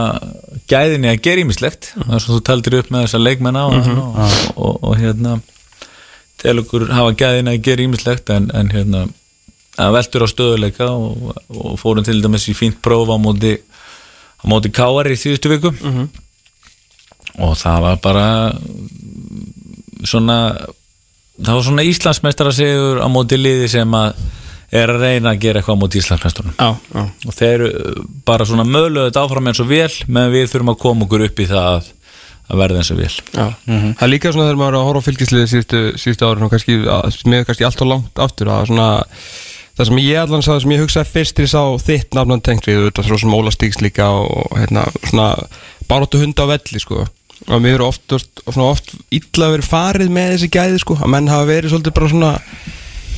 gæðinni 0.72 1.12
að 1.12 1.22
gera 1.28 1.44
ímislegt 1.44 1.92
það 1.94 2.14
er 2.18 2.24
svo 2.24 2.38
þú 2.38 2.44
taldir 2.50 2.78
upp 2.80 2.92
með 2.94 3.04
þessa 3.06 3.22
leikmenn 3.22 3.60
á 3.60 3.66
og, 3.70 3.90
og, 4.56 4.78
og 4.82 4.96
hérna 4.98 5.36
tel 6.42 6.56
okkur 6.64 6.88
hafa 6.90 7.14
gæðinni 7.20 7.54
að 7.54 7.66
gera 7.68 7.86
ímislegt 7.86 8.32
en, 8.34 8.50
en 8.58 8.72
hérna 8.74 9.04
að 9.82 9.94
veldur 9.96 10.26
á 10.26 10.34
stöðuleika 10.34 10.90
og, 10.92 11.32
og 11.54 11.78
fórum 11.80 12.06
til 12.06 12.18
dæmis 12.24 12.50
í 12.52 12.56
fínt 12.58 12.82
próf 12.84 13.08
á 13.14 13.18
móti 13.22 13.54
á 14.42 14.44
móti 14.50 14.72
káar 14.74 15.08
í 15.14 15.18
síðustu 15.20 15.52
viku. 15.54 15.72
Og 17.40 17.54
það 17.56 17.86
var 17.86 18.00
bara 18.04 18.26
svona 20.04 20.38
það 21.38 21.54
var 21.56 21.66
svona 21.70 21.86
Íslandsmeistara 21.88 22.54
sigur 22.56 23.00
á 23.00 23.08
móti 23.14 23.38
liði 23.40 23.70
sem 23.72 23.94
að 23.96 24.18
er 24.72 24.94
að 24.94 25.02
reyna 25.04 25.34
að 25.34 25.42
gera 25.44 25.62
eitthvað 25.62 25.78
á 25.78 25.82
Já, 26.56 26.70
já. 26.96 27.02
Og 27.28 27.36
þeir 27.38 27.54
eru 27.56 28.06
bara 28.28 28.48
svona 28.48 28.68
þetta 29.10 29.26
áfram 29.26 29.52
eins 29.52 29.60
og 29.64 29.72
vel 29.72 29.92
meðan 30.08 30.36
við 30.36 30.48
þurfum 30.54 30.74
að 30.74 30.82
koma 30.86 31.08
okkur 31.08 31.26
upp 31.28 31.42
í 31.44 31.48
það 31.52 31.70
að, 31.72 31.92
að 32.48 32.64
verða 32.64 32.82
eins 32.82 32.92
og 32.94 33.02
vel 33.02 33.12
Já, 33.12 33.46
það 33.68 34.04
er 34.08 34.14
líka 34.14 34.34
svona 34.34 34.50
þegar 34.50 34.62
maður 34.62 34.74
er 34.74 34.80
að 34.82 34.90
horfa 34.90 35.04
á 35.04 35.08
fylgisliði 35.10 35.52
síðustu, 35.52 35.84
síðustu 36.00 36.30
árin 36.30 36.48
og 36.48 36.54
kannski, 36.56 36.78
að, 36.88 37.22
með 37.28 37.48
kannski 37.50 37.68
allt 37.68 37.86
og 37.86 37.92
langt 37.92 38.24
aftur 38.28 38.52
að 38.52 38.68
svona 38.72 38.90
það 39.78 39.90
sem 39.90 40.02
ég 40.04 40.20
allan 40.22 40.44
sagði, 40.46 40.64
sem 40.66 40.74
ég 40.76 40.84
hugsaði 40.84 41.12
fyrst 41.16 41.38
til 41.38 41.46
ég 41.46 41.52
sá 41.52 41.62
þitt 41.82 42.18
nafnan 42.18 42.44
tengt 42.46 42.68
við, 42.68 42.84
þetta 42.90 43.06
svo 43.08 43.20
sem 43.22 43.36
Óla 43.36 43.54
Stíks 43.54 43.82
líka 43.84 44.10
og 44.14 44.52
hérna 44.60 44.86
svona 45.08 45.30
baróttu 45.90 46.22
hunda 46.22 46.46
á 46.48 46.52
velli 46.52 46.82
sko. 46.82 47.06
Og 47.50 47.64
mér 47.64 47.80
eru 47.80 47.88
oft, 47.88 48.04
oft, 48.14 48.44
svona 48.46 48.70
oft 48.76 48.92
illa 49.10 49.50
verið 49.56 49.66
farið 49.72 50.12
með 50.14 50.36
þessi 50.36 50.52
gæði 50.54 50.82
sko, 50.84 51.00
að 51.02 51.12
menn 51.16 51.32
hafa 51.32 51.48
verið 51.50 51.74
svolítið 51.74 51.96
bara 51.98 52.12
svona 52.12 52.32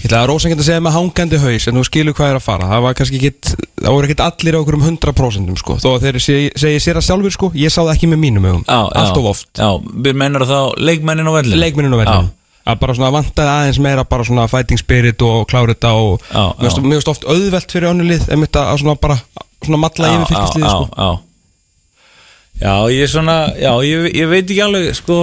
ég 0.03 0.09
ætla 0.09 0.19
að 0.19 0.29
rósangend 0.33 0.59
að 0.59 0.67
segja 0.67 0.83
með 0.83 0.95
hangandi 0.97 1.37
haus 1.39 1.67
en 1.69 1.77
þú 1.79 1.83
skilur 1.87 2.15
hvað 2.17 2.33
er 2.33 2.37
að 2.39 2.43
fara, 2.43 2.67
það 2.67 2.81
var 2.83 2.95
kannski 2.99 3.19
ekkit 3.21 3.51
það 3.55 3.95
voru 3.95 4.09
ekkit 4.09 4.23
allir 4.27 4.57
á 4.57 4.59
okkur 4.59 4.77
um 4.77 4.85
100% 4.89 5.61
sko, 5.63 5.77
þó 5.79 5.89
að 5.93 6.05
þeir 6.05 6.19
segi 6.59 6.79
sér 6.83 6.99
að 6.99 7.05
sjálfur 7.07 7.35
sko. 7.35 7.49
Ég 7.55 7.71
sá 7.71 7.79
það 7.81 7.93
ekki 7.95 8.09
með 8.11 8.19
mínum 8.25 8.47
já, 8.49 8.59
allt 8.67 9.15
of 9.15 9.23
já, 9.23 9.29
oft. 9.31 9.49
Já, 9.55 9.69
við 10.07 10.19
meinar 10.19 10.45
þá 10.49 10.57
leikmennin 10.77 11.31
á 11.31 11.33
vellinu 11.39 11.61
leikmenninu 11.63 11.99
á 11.99 12.01
vellinu 12.03 12.31
að 12.63 12.79
bara 12.79 12.95
svona 12.95 13.11
vantaði 13.11 13.51
aðeins 13.53 13.79
meira 13.83 14.03
bara 14.07 14.23
svona 14.27 14.45
fighting 14.51 14.79
spirit 14.79 15.23
og 15.27 15.47
klára 15.51 15.73
þetta 15.73 15.89
og 15.99 16.21
Já, 16.31 16.43
já. 16.63 16.69
mér 16.79 16.95
finnst 16.95 17.11
oft 17.11 17.25
auðvelt 17.27 17.73
fyrir 17.75 17.89
önnulið 17.91 18.29
einmitt 18.31 18.55
að 18.59 18.69
að 18.71 18.83
svona 18.83 18.95
bara 19.03 19.17
svona 19.63 19.79
matla 19.83 20.11
yfir 20.13 20.29
fylgislið 20.31 20.67
sko. 20.69 20.85
já, 20.95 21.07
já. 21.07 22.63
já, 22.63 22.75
ég 22.95 23.03
er 23.03 23.11
svona 23.11 23.35
já, 23.59 23.71
ég, 23.83 24.07
ég 24.15 24.31
veit 24.31 24.45
ekki 24.45 24.63
alveg 24.63 24.95
sko 24.95 25.17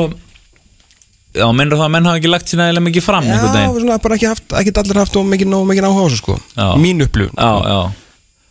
já, 1.37 1.47
meinar 1.55 1.79
það 1.79 1.87
að 1.87 1.93
menn 1.95 2.09
hafa 2.11 2.21
ekki 2.21 2.31
lagt 2.33 2.51
sína 2.53 2.69
eða 2.73 2.83
mikið 2.85 3.05
fram 3.07 3.25
Já, 3.29 3.33
einhvern 3.37 3.57
veginn? 3.57 3.81
svona 3.85 3.99
bara 4.05 4.17
ekki 4.19 4.29
haft, 4.31 4.47
ekki 4.61 4.75
allir 4.83 5.01
haft 5.03 5.17
og 5.21 5.27
mikið, 5.31 5.51
nóg 5.53 5.67
mikið 5.71 5.87
áhuga 5.89 6.03
á 6.03 6.07
þessu 6.09 6.21
sko. 6.23 6.37
Já. 6.57 6.69
mín 6.81 7.05
upplifun. 7.05 7.37
Já, 7.39 7.53
já, 7.71 7.81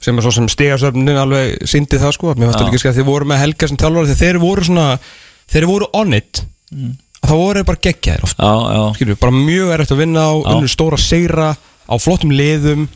sem 0.05 0.17
er 0.21 0.23
svo 0.23 0.31
sem 0.31 0.47
stigasöfnin 0.53 1.17
alveg 1.19 1.65
syndi 1.67 1.99
það 1.99 2.13
sko 2.15 2.33
mér 2.35 2.47
fannst 2.47 2.59
Já. 2.59 2.61
það 2.63 2.69
líka 2.71 2.83
skæð 2.85 2.99
þeir 3.01 3.07
voru 3.09 3.25
með 3.27 3.41
Helga 3.43 3.67
sem 3.67 3.79
þjálfari 3.81 4.07
þegar 4.13 4.21
þeir 4.23 4.39
voru 4.45 4.67
svona 4.69 4.85
þeir 5.51 5.65
voru 5.67 5.89
on 5.99 6.13
it 6.15 6.43
þá 7.19 7.33
voru 7.35 7.59
þeir 7.59 7.67
bara 7.67 7.83
geggjaðir 7.89 8.23
oft. 8.29 8.39
Já, 8.39 8.53
já. 8.77 8.83
Skilur, 8.95 9.19
bara 9.19 9.35
mjög 9.35 9.73
erfitt 9.75 9.91
að 9.95 10.01
vinna 10.05 10.23
á 10.23 10.33
Já. 10.39 10.47
unnur 10.55 10.71
stóra 10.71 10.99
segra 11.03 11.49
á 11.59 11.93
flottum 11.99 12.31
liðum 12.31 12.87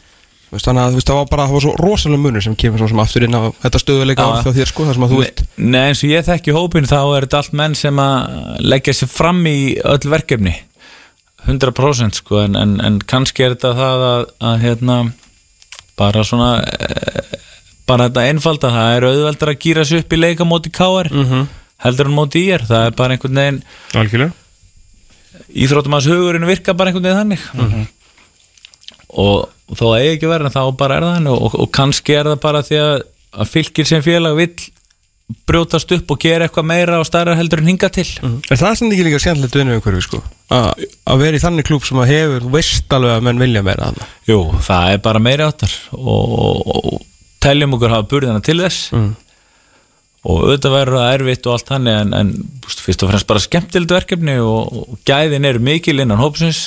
veist, 0.58 0.68
þannig 0.68 0.84
að 0.84 0.92
þú 0.94 0.98
veist, 1.00 1.10
það 1.10 1.20
var 1.20 1.30
bara 1.34 1.46
það 1.48 1.56
var 1.58 1.64
svo 1.66 1.74
rosalega 1.84 2.22
munur 2.24 2.44
sem 2.46 2.56
kemur 2.64 2.80
svo 2.84 2.88
sem 2.92 3.02
aftur 3.04 3.26
inn 3.28 3.38
á 3.38 3.42
þetta 3.64 3.82
stöðuleika 3.84 4.28
hjá 4.44 4.52
þér 4.58 4.70
sko, 4.72 4.86
þar 4.90 4.98
sem 5.00 5.06
að 5.08 5.14
þú 5.16 5.20
vilt 5.24 5.44
Nei, 5.58 5.82
eins 5.90 6.04
og 6.04 6.10
ég 6.14 6.28
þekki 6.28 6.56
hópin 6.58 6.90
þá 6.90 6.98
er 7.18 7.26
þetta 7.28 7.42
allt 7.44 7.54
menn 7.62 7.76
sem 7.80 8.00
að 8.04 8.62
leggja 8.74 8.94
sér 9.00 9.12
fram 9.14 9.42
í 9.50 9.58
öll 9.84 10.10
verkefni. 10.14 10.56
100% 11.48 12.20
sko 12.22 12.40
en, 12.46 12.56
en, 12.56 12.78
en 12.80 13.00
kannski 13.04 13.44
er 13.44 13.56
þetta 13.58 13.74
það 13.76 14.04
að, 14.10 14.22
að 14.52 14.62
hérna 14.64 14.98
bara 16.00 16.24
svona 16.24 16.52
e, 16.64 17.26
bara 17.90 18.08
þetta 18.08 18.24
einfalda, 18.32 18.70
það 18.72 18.94
er 18.98 19.08
auðveldar 19.10 19.52
að 19.52 19.60
gýra 19.66 19.84
sig 19.86 20.06
upp 20.06 20.14
í 20.16 20.22
leika 20.22 20.48
móti 20.48 20.72
KR 20.74 21.10
Mhm. 21.12 21.44
heldur 21.84 22.08
en 22.08 22.16
móti 22.16 22.46
IR, 22.48 22.64
það 22.64 22.86
er 22.88 22.96
bara 22.96 23.14
einhvern 23.18 23.36
veginn 23.42 23.58
Algjörlega. 24.00 24.32
Íþróttum 25.54 25.96
að 25.98 26.08
hugurinn 26.14 26.48
virka 26.48 26.74
bara 26.78 26.90
einhvern 26.94 27.04
veginn 27.04 27.20
þannig. 27.20 27.44
Mhm. 27.54 27.84
Og 29.20 29.50
þó 29.78 29.84
að 29.94 29.98
eigi 30.02 30.14
ekki 30.18 30.30
verið 30.32 30.54
þá 30.56 30.62
bara 30.80 30.98
er 31.00 31.06
það 31.08 31.18
þannig. 31.18 31.42
Og, 31.48 31.58
og 31.64 31.72
kannski 31.76 32.16
er 32.20 32.30
það 32.34 32.40
bara 32.46 32.62
því 32.68 32.80
að, 32.84 32.96
að 33.44 33.52
fylgir 33.54 33.90
sem 33.90 34.04
félag 34.06 34.40
vill 34.40 34.56
brjótast 35.48 35.90
upp 35.96 36.12
og 36.14 36.20
gera 36.22 36.46
eitthvað 36.46 36.66
meira 36.68 36.98
og 37.00 37.08
stærra 37.08 37.34
heldur 37.40 37.62
en 37.64 37.70
hinga 37.72 37.88
til. 37.96 38.06
Er 38.52 38.60
það 38.60 38.76
sem 38.78 38.92
ekki 38.92 39.06
líka 39.08 39.22
skemmtilegt 39.24 39.56
vinnu 39.58 39.78
umhverfi 39.80 40.04
sko? 40.06 40.20
A- 40.54 40.76
Að 41.10 41.24
vera 41.24 41.40
í 41.40 41.42
þannig 41.42 41.66
klúb 41.70 41.86
sem 41.88 41.98
að 42.04 42.12
hefur, 42.12 42.44
þú 42.46 42.52
veist 42.54 42.94
alveg 42.94 43.16
að 43.16 43.26
menn 43.30 43.42
vilja 43.42 43.64
meira 43.66 43.88
þarna. 43.90 44.10
Jú, 44.30 44.38
það 44.68 44.92
er 44.98 45.02
bara 45.08 45.22
meiri 45.24 45.46
áttar 45.48 45.74
og, 45.96 46.36
og, 46.44 46.76
og 46.94 47.08
teljum 47.44 47.74
okkur 47.80 47.96
hafa 47.96 48.10
burðina 48.12 48.44
til 48.46 48.60
þess. 48.62 48.92
Mm. 48.94 49.10
og 50.24 50.44
auðvitað 50.46 50.72
verður 50.78 51.00
það 51.02 51.14
erfitt 51.18 51.48
og 51.50 51.56
allt 51.58 51.72
þannig 51.74 51.98
en, 52.04 52.14
en 52.20 52.30
fyrst 52.84 53.02
og 53.04 53.10
fremst 53.12 53.28
bara 53.32 53.42
skemmtilegt 53.44 53.92
verkefni 53.96 54.38
og, 54.40 54.78
og 54.84 55.02
gæðin 55.08 55.48
eru 55.50 55.60
mikil 55.66 56.00
innan 56.04 56.22
hópsins 56.22 56.62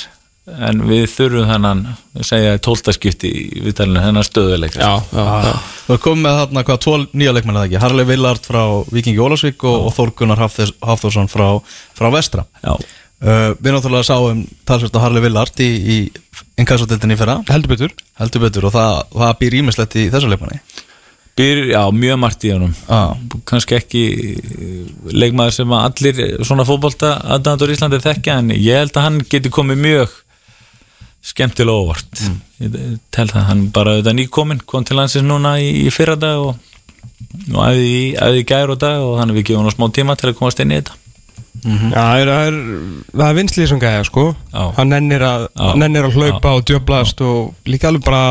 en 0.47 0.79
við 0.87 1.05
þurfum 1.11 1.49
þennan 1.51 1.81
segja 2.23 2.53
tóltaskipti 2.63 3.29
í 3.29 3.63
viðtalinu 3.65 3.99
þennan 4.05 4.23
stöðuleika 4.27 4.79
Já, 4.79 4.93
já, 5.11 5.25
já. 5.47 5.55
Þú 5.87 5.95
er 5.97 6.01
komið 6.05 6.23
með 6.23 6.37
þarna 6.41 6.63
hvað 6.69 6.79
tvo 6.85 6.93
nýja 7.19 7.33
leikmenn 7.35 7.57
eða 7.59 7.67
ekki? 7.67 7.81
Harley 7.83 8.07
Villard 8.07 8.47
frá 8.47 8.61
Vikingi 8.95 9.19
Ólasvík 9.23 9.65
og, 9.67 9.89
og 9.89 9.95
Þór 9.97 10.13
Gunnar 10.21 10.41
Hafþórs- 10.45 10.73
Hafþórsson 10.87 11.29
frá, 11.31 11.45
frá 11.99 12.07
Vestra. 12.15 12.45
Já. 12.63 12.73
uh, 12.75 13.53
Við 13.59 13.71
náttúrulega 13.75 14.07
sáum 14.07 14.41
talsvert 14.67 14.95
á 14.99 15.03
Harley 15.03 15.23
Villard 15.27 15.63
í, 15.63 15.69
í 15.77 15.97
innkassadeldinni 16.59 17.15
í 17.15 17.21
fyrra. 17.21 17.37
Heldur 17.51 17.71
betur. 17.75 17.95
Heldur 18.19 18.43
betur 18.47 18.67
og 18.67 18.75
það, 18.75 18.99
það 19.15 19.33
býr 19.43 19.57
ímislegt 19.61 19.95
í 19.99 20.07
þessu 20.11 20.31
leikmanni. 20.31 20.59
Byr, 21.37 21.59
já, 21.69 21.81
mjög 21.93 22.15
margt 22.23 22.45
í 22.47 22.51
honum. 22.55 22.71
Ah. 22.89 23.11
kannski 23.45 23.75
ekki 23.77 24.03
eh, 24.25 24.77
leikmaður 25.13 25.53
sem 25.59 25.75
að 25.77 25.83
allir 25.91 26.21
svona 26.47 26.65
fótbolta 26.65 27.11
aðdæðandur 27.35 27.69
í 27.69 27.75
Íslandi 27.77 27.99
þekkja 28.01 28.39
en 28.41 28.55
ég 28.57 28.79
held 28.81 28.95
að 28.97 29.05
hann 29.05 29.19
geti 29.29 29.51
komið 29.53 29.83
mjög 29.83 30.15
skemmtilega 31.27 31.81
óvart 31.83 32.21
Mm. 32.23 32.37
ég 32.63 32.99
tel 33.13 33.27
það, 33.29 33.43
hann 33.49 33.65
bara 33.75 33.91
auðvitað 33.97 34.15
nýkominn 34.17 34.61
kom 34.65 34.85
til 34.87 34.95
landsins 34.97 35.27
núna 35.27 35.57
í, 35.61 35.67
í 35.85 35.91
fyrra 35.93 36.15
dag 36.17 36.39
og, 36.41 36.55
æði 37.53 37.83
í, 37.85 37.99
æði 38.17 38.39
í 38.41 38.45
gær 38.49 38.71
og 38.73 38.79
dag 38.81 39.03
og 39.03 39.17
hann 39.19 39.29
er 39.33 39.37
við 39.37 39.45
gefið 39.51 39.61
hann 39.61 39.75
smá 39.75 39.87
tíma 39.93 40.15
til 40.17 40.31
að 40.31 40.39
komast 40.39 40.63
inn 40.63 40.71
í 40.73 40.79
þetta 40.79 40.95
Já, 41.67 41.89
það 41.91 42.19
er, 42.21 42.29
það 42.29 42.47
er, 42.47 42.57
það 43.17 43.27
er 43.27 43.37
vinslið 43.41 43.67
sem 43.71 43.79
gæja 43.81 44.03
sko 44.07 44.23
Já. 44.53 44.63
Hann 44.77 44.91
nennir 44.93 45.23
að, 45.25 45.45
Já. 45.51 45.63
hann 45.71 45.81
nennir 45.83 46.05
að 46.07 46.17
hlaupa 46.17 46.51
og 46.59 46.65
djöblast 46.69 47.23
og 47.25 47.69
líka 47.69 47.89
alveg 47.89 48.05
bara 48.05 48.23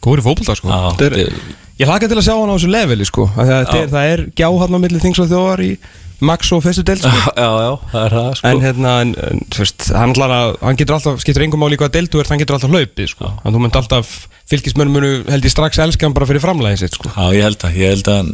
góður 0.00 0.22
í 0.22 0.26
fótbolta 0.26 0.56
sko 0.58 0.70
Já, 0.72 0.78
Þetta 0.98 1.20
er, 1.24 1.42
Ég 1.80 1.88
hlaka 1.88 2.08
til 2.10 2.16
að 2.20 2.24
sjá 2.26 2.34
hann 2.36 2.50
á 2.52 2.56
þessu 2.56 2.70
leveli 2.72 3.06
sko 3.08 3.26
af 3.28 3.36
því 3.44 3.52
að 3.52 3.60
þetta 3.60 3.76
Já. 3.76 3.82
er, 3.84 3.92
Það 3.94 4.14
er 4.14 4.22
gjá 4.40 4.48
hann 4.64 4.76
á 4.76 4.78
milli 4.84 5.02
þings 5.04 5.20
og 5.22 5.28
þjóðar 5.30 5.62
í 5.64 5.70
Max 6.26 6.50
og 6.52 6.62
fyrstu 6.64 6.84
deild 6.86 7.04
sko. 7.04 7.32
já, 7.44 7.48
já, 7.64 7.70
það 7.92 8.02
er 8.02 8.16
það 8.18 8.28
sko 8.40 8.50
En 8.50 8.64
hérna, 8.64 8.96
en, 9.04 9.14
en, 9.28 9.40
þú 9.52 9.64
veist, 9.64 9.88
hann, 9.96 10.14
að, 10.26 10.52
hann 10.64 10.80
getur 10.80 10.98
alltaf, 10.98 11.22
skiptir 11.24 11.46
engum 11.46 11.64
máli 11.64 11.80
hvað 11.80 11.94
deildu 11.96 12.20
er, 12.20 12.28
hann 12.32 12.42
getur 12.42 12.58
alltaf 12.58 12.74
hlaupið, 12.74 13.14
sko. 13.14 13.32
Þannig 13.40 13.56
þú 13.56 13.64
mynd 13.64 13.80
alltaf, 13.80 14.12
fylgismönn 14.50 14.92
munu, 14.92 15.10
held 15.30 15.48
ég 15.48 15.54
strax 15.54 15.80
elska 15.80 16.08
hann 16.08 16.16
bara 16.16 16.28
fyrir 16.28 16.44
framlæðin 16.44 16.82
sitt, 16.82 16.98
sko. 16.98 17.12
Já, 17.14 17.34
ég 17.38 17.48
held 17.48 17.66
að, 17.66 17.80
ég 17.80 17.94
held 17.94 18.12
að 18.12 18.32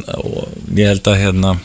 ég 0.77 0.93
held 0.93 1.11
að 1.13 1.19
hérna 1.23 1.57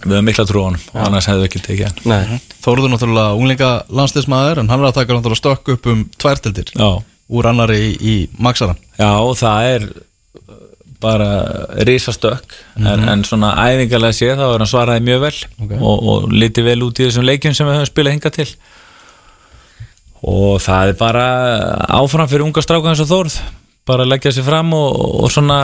við 0.00 0.16
höfum 0.16 0.28
mikla 0.30 0.46
trú 0.48 0.62
á 0.64 0.66
hann 0.68 0.78
og 0.80 1.00
annars 1.04 1.28
hefðu 1.28 1.46
ekki 1.46 1.62
tekið 1.64 1.88
hann 1.90 1.98
Nei. 2.08 2.38
Þóruður 2.64 2.94
náttúrulega 2.94 3.36
unglinga 3.36 3.70
landsliðsmaður 3.92 4.62
en 4.62 4.70
hann 4.72 4.80
er 4.82 4.88
að 4.88 4.98
taka 5.00 5.16
náttúrulega 5.16 5.40
stökk 5.42 5.72
upp 5.74 5.88
um 5.92 6.04
tværtildir 6.16 6.72
Já, 6.72 6.88
úr 7.36 7.48
annari 7.50 7.80
í, 7.82 7.90
í 8.00 8.14
Maxaran 8.40 8.80
Já, 8.96 9.12
það 9.40 9.68
er 9.74 9.86
bara 11.00 11.28
risastökk 11.88 12.52
en, 12.76 13.06
en 13.08 13.22
svona 13.24 13.54
æfingarlega 13.56 14.16
séð 14.16 14.34
þá 14.40 14.44
er 14.50 14.58
hann 14.64 14.68
svaraði 14.70 15.04
mjög 15.06 15.22
vel 15.24 15.38
Ok. 15.64 15.72
og, 15.80 16.02
og 16.12 16.26
liti 16.34 16.64
vel 16.66 16.82
út 16.84 17.00
í 17.00 17.06
þessum 17.08 17.24
leikjum 17.28 17.56
sem 17.56 17.68
við 17.70 17.78
höfum 17.78 17.88
spilað 17.90 18.16
hinga 18.18 18.32
til. 18.36 18.48
Og 20.30 20.58
það 20.60 20.92
er 20.92 20.98
bara 21.00 21.24
áfram 21.96 22.28
fyrir 22.28 22.44
unga 22.44 22.60
stráka 22.64 22.90
eins 22.92 23.00
og 23.00 23.08
Þórð 23.08 23.38
bara 23.88 24.04
leggja 24.06 24.30
sér 24.36 24.44
fram 24.46 24.74
og, 24.76 24.98
og 25.24 25.30
svona 25.32 25.60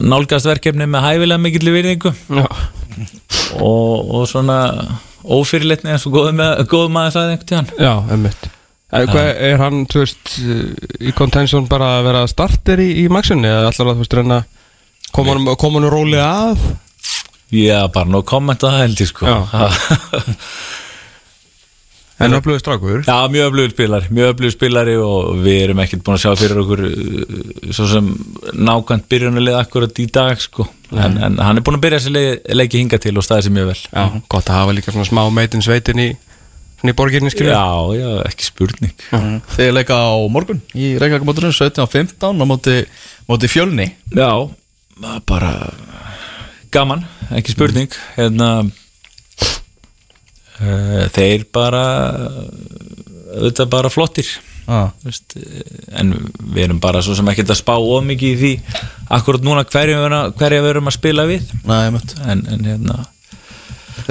nálgast 0.00 0.48
verkefni 0.48 0.86
með 0.90 1.04
hæfilega 1.04 1.42
mikill 1.44 1.70
virðingu. 1.74 2.12
Og, 3.60 4.14
og 4.16 4.24
svona 4.30 4.56
ófyrirleitni 5.20 5.92
eins 5.92 6.06
og 6.08 6.16
góð, 6.16 6.88
maður 6.90 7.12
sagði 7.14 7.34
einhvern 7.36 7.50
tíðan. 7.52 7.68
Já, 7.76 7.92
emmitt. 8.16 8.48
Hvað 8.90 9.28
er 9.46 9.60
hann, 9.60 9.84
þú 9.86 10.00
veist, 10.02 10.32
í 10.98 11.12
contention 11.14 11.68
bara 11.70 11.92
að 12.00 12.08
vera 12.08 12.24
starter 12.30 12.80
í, 12.82 12.88
í 13.04 13.06
Maxunni 13.12 13.46
eða 13.46 13.68
allar 13.68 13.92
að, 13.92 14.00
þú 14.00 14.02
veist, 14.06 14.16
reyna 14.18 14.40
að 14.40 14.56
honum, 15.16 15.54
koma 15.60 15.80
honum 15.80 15.92
rólega 15.92 16.26
að? 16.50 16.66
Já, 17.50 17.80
bara 17.90 18.06
nú 18.10 18.22
kommenta 18.26 18.70
það 18.70 18.84
held 18.84 19.00
ég 19.02 19.10
sko. 19.10 19.40
En 22.20 22.36
öflugði 22.36 22.60
strákur? 22.60 22.98
Já, 23.06 23.16
mjög 23.32 23.46
öflugur 23.48 23.70
spilari, 23.72 24.08
mjög 24.12 24.34
öflugur 24.34 24.52
spilari 24.52 24.96
og 25.00 25.38
við 25.40 25.62
erum 25.64 25.78
ekkert 25.80 26.02
búin 26.04 26.18
að 26.18 26.24
sjá 26.26 26.34
fyrir 26.36 26.60
okkur 26.60 26.82
uh, 26.84 27.70
svo 27.72 27.86
sem 27.88 28.10
nákvæmt 28.60 29.06
byrjunarlið 29.08 29.56
akkurat 29.56 30.00
í 30.02 30.06
dag 30.12 30.42
sko. 30.42 30.66
En, 30.92 31.16
en 31.16 31.38
hann 31.40 31.60
er 31.60 31.64
búin 31.64 31.78
að 31.78 31.86
byrja 31.86 32.02
þessi 32.02 32.12
leik, 32.12 32.44
leiki 32.60 32.82
hinga 32.82 33.00
til 33.00 33.14
og 33.16 33.24
staði 33.24 33.46
sér 33.46 33.56
mjög 33.56 33.70
vel. 33.70 33.78
Já, 33.88 34.04
gott 34.36 34.52
að 34.52 34.58
hafa 34.60 34.76
líka 34.76 34.92
svona 34.92 35.08
smá 35.08 35.22
meitin 35.32 35.64
sveitin 35.64 36.04
í, 36.04 36.08
í 36.84 36.96
borginni, 37.00 37.32
skilur. 37.32 37.54
Já, 37.56 37.96
já, 38.02 38.10
ekki 38.28 38.50
spurning. 38.50 39.06
Þegar 39.56 39.76
leika 39.78 40.00
á 40.04 40.12
morgun 40.36 40.60
í 40.76 40.92
Reykjavík-móturinn 41.00 41.56
17 41.56 41.80
á 41.80 41.88
15 41.88 42.20
á 42.36 42.44
móti, 42.44 42.82
móti 43.32 43.48
fjölni. 43.48 43.94
Já, 44.12 44.28
bara 45.26 45.52
gaman, 46.74 47.04
ekki 47.34 47.54
spurning 47.54 47.90
hérna 48.16 48.48
uh, 50.60 51.04
þeir 51.14 51.46
bara 51.52 51.84
auðvitað 53.30 53.68
bara 53.72 53.90
flottir. 53.92 54.28
Ah. 54.70 54.90
Veist, 55.02 55.34
en 55.98 56.12
við 56.52 56.62
erum 56.68 56.80
bara 56.82 57.00
svo 57.02 57.14
sem 57.18 57.26
ekkert 57.32 57.50
að 57.50 57.58
spá 57.58 57.72
of 57.78 58.04
mikið 58.06 58.28
í 58.30 58.36
því 58.38 58.52
akkurat 59.16 59.42
núna 59.46 59.64
hverju 59.66 59.96
við 59.96 60.04
erum 60.06 60.18
að, 60.20 60.34
hverju 60.38 60.60
við 60.60 60.70
erum 60.74 60.90
að 60.90 60.98
spila 60.98 61.24
við. 61.30 61.48
Nei, 61.66 61.80
en, 61.90 62.44
en 62.54 62.68
hérna 62.68 62.96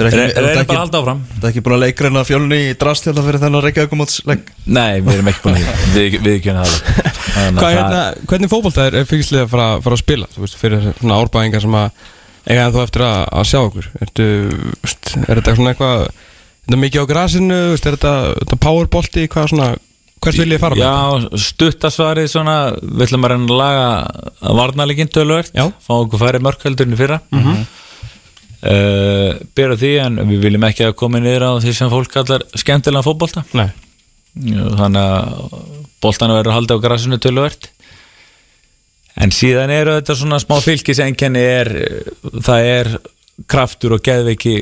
Re- 0.00 0.06
ekki, 0.08 0.16
reynum 0.16 0.60
ekki, 0.60 0.68
bara 0.68 0.76
að 0.76 0.84
halda 0.84 1.00
áfram. 1.00 1.20
Það 1.32 1.44
er 1.44 1.50
ekki 1.50 1.62
búin 1.66 1.74
að 1.76 1.82
leikreina 1.84 2.20
fjölni 2.24 2.58
í 2.68 2.74
drastjálta 2.78 3.24
fyrir 3.26 3.42
þennan 3.42 3.64
Reykjavík-mótsleik 3.66 4.52
Nei, 4.70 5.00
við 5.02 5.12
erum 5.16 5.30
ekki 5.32 5.42
búin 5.44 5.58
að 5.58 5.64
við, 5.96 6.16
við 6.24 6.36
ekki 6.36 6.54
það 6.56 6.68
Hvað, 6.70 7.00
að 7.02 7.09
hérna, 7.40 8.00
hvernig 8.30 8.50
fótbolta 8.52 8.88
er, 8.88 9.00
er 9.00 9.10
fylgislið 9.10 9.44
að 9.44 9.52
fara, 9.52 9.68
fara 9.84 9.98
að 9.98 10.02
spila, 10.04 10.30
veist, 10.36 10.58
fyrir 10.60 10.88
svona 11.00 11.20
árbæðingar 11.20 11.64
sem 11.64 11.76
að 11.80 12.08
eiga 12.46 12.64
en 12.64 12.74
þú 12.74 12.82
eftir 12.84 13.06
að, 13.06 13.20
að 13.40 13.46
sjá 13.50 13.60
okkur. 13.60 13.90
Ertu, 14.06 14.26
veist, 14.84 15.12
er 15.26 15.40
þetta 15.40 15.56
svona 15.58 15.74
eitthvað 15.74 16.08
þetta 16.64 16.80
mikið 16.84 17.04
á 17.04 17.10
grasinu, 17.10 17.60
veist, 17.74 17.86
er 17.86 17.96
þetta, 17.98 18.14
þetta 18.40 18.60
powerbolti, 18.66 19.28
hvað 19.32 19.52
svona 19.52 19.70
hvert 20.20 20.40
vil 20.40 20.54
ég 20.54 20.62
fara 20.62 20.76
með? 20.76 20.86
Þetta? 20.86 21.34
Já, 21.34 21.42
stuttasvarið 21.48 22.30
svona 22.30 22.56
við 22.78 23.04
ætlum 23.06 23.26
að 23.26 23.34
reyna 23.34 23.46
að 23.46 23.60
laga 23.60 24.54
varnaleginn 24.60 25.12
tölvert, 25.12 25.52
Já. 25.56 25.66
fá 25.80 25.92
okkur 25.96 26.22
færi 26.22 26.42
mörkveldurinn 26.44 26.96
í 26.96 27.00
fyrra. 27.00 27.20
Mm 27.32 27.46
-hmm. 27.46 27.68
byrja 29.56 29.76
á 29.76 29.80
því 29.80 29.92
en 30.04 30.20
við 30.28 30.42
viljum 30.44 30.66
ekki 30.68 30.88
að 30.88 30.98
koma 31.00 31.20
niður 31.20 31.46
á 31.48 31.52
því 31.64 31.72
sem 31.76 31.90
fólk 31.90 32.12
kallar 32.12 32.44
skemmtilega 32.54 33.06
fótbolta. 33.06 33.44
Nei, 33.56 33.70
þannig 34.34 35.00
að 35.00 35.54
boltana 36.00 36.36
verður 36.38 36.56
haldið 36.56 36.80
á 36.80 36.84
grasinu 36.86 37.18
tölvert 37.20 37.70
en 39.20 39.32
síðan 39.34 39.72
eru 39.74 39.96
þetta 39.98 40.16
svona 40.16 40.38
smá 40.40 40.58
fylgisenkenni 40.64 41.40
er, 41.42 41.70
það 42.40 42.68
er 42.74 42.92
kraftur 43.50 43.96
og 43.96 44.04
geðveiki 44.06 44.60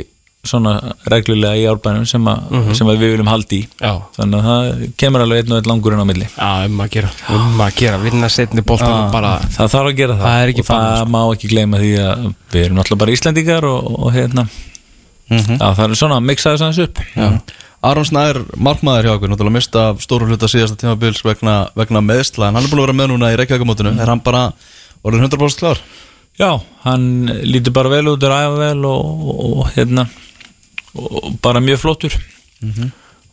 svona 0.49 0.77
reglulega 1.11 1.59
í 1.59 1.65
árbænum 1.69 2.07
sem, 2.09 2.25
a, 2.31 2.37
sem 2.77 2.89
að 2.89 3.01
við 3.03 3.13
viljum 3.13 3.29
haldi 3.29 3.59
í. 3.59 3.65
Já, 3.83 3.91
þannig 4.15 4.39
að 4.39 4.47
það 4.49 4.85
kemur 5.03 5.25
alveg 5.25 5.43
einn 5.43 5.53
og 5.53 5.59
einn 5.59 5.71
langurinn 5.73 6.03
á 6.03 6.07
milli. 6.09 6.29
Já, 6.31 6.51
um 6.71 6.83
að 6.85 6.91
gera 6.95 7.11
um 7.35 7.63
að 7.65 7.75
gera, 7.81 8.01
vinna 8.05 8.31
setni 8.33 8.65
boltan 8.67 8.95
og 8.95 9.13
bara 9.13 9.35
það 9.45 9.73
þarf 9.75 9.91
að 9.91 9.99
gera 9.99 10.17
það, 10.17 10.29
Það 10.29 10.63
og 10.63 10.69
það 10.71 10.85
bannað, 10.87 11.13
má 11.15 11.21
ekki 11.35 11.53
gleyma 11.53 11.83
því 11.83 11.93
að 12.05 12.25
við 12.55 12.65
erum 12.65 12.79
náttúrulega 12.79 13.03
bara 13.03 13.17
Íslendingar 13.19 13.69
og, 13.69 13.91
og 13.99 14.13
hérna. 14.15 14.47
Mhm. 15.29 15.59
já, 15.59 15.67
það 15.77 15.85
er 15.85 15.99
svona 16.01 16.21
að 16.23 16.29
mixa 16.31 16.55
þess 16.55 16.65
aðeins 16.65 16.85
upp 16.87 17.03
Aron 17.87 18.07
Snær, 18.09 18.41
markmaður 18.59 19.07
hjá 19.07 19.12
okkur 19.14 19.31
Náttúrulega 19.31 19.55
mista 19.55 19.83
stóru 20.03 20.27
hluta 20.27 20.49
síðasta 20.51 20.79
tímabils 20.81 21.21
vegna, 21.23 21.69
vegna 21.79 22.03
meðsla 22.03 22.49
En 22.51 22.59
hann 22.59 22.67
er 22.67 22.73
búin 22.73 22.83
að 22.83 22.88
vera 22.88 22.99
með 22.99 23.11
núna 23.12 23.31
í 23.31 23.38
Reykjavík-mótinu 23.38 23.93
Er 24.03 24.11
hann 24.11 24.23
bara 24.25 24.49
orðin 25.07 25.29
100% 25.29 25.62
klár? 25.62 25.83
já, 26.38 26.53
hann 26.85 27.27
lítur 27.43 27.75
bara 27.75 27.91
vel 27.91 28.12
út 28.12 28.23
er 28.23 28.31
æfa 28.31 28.59
vel 28.61 28.85
og, 28.87 29.23
og, 29.27 29.38
og 29.59 29.71
hérna 29.75 30.05
og 30.95 31.33
bara 31.43 31.61
mjög 31.62 31.81
flottur. 31.83 32.14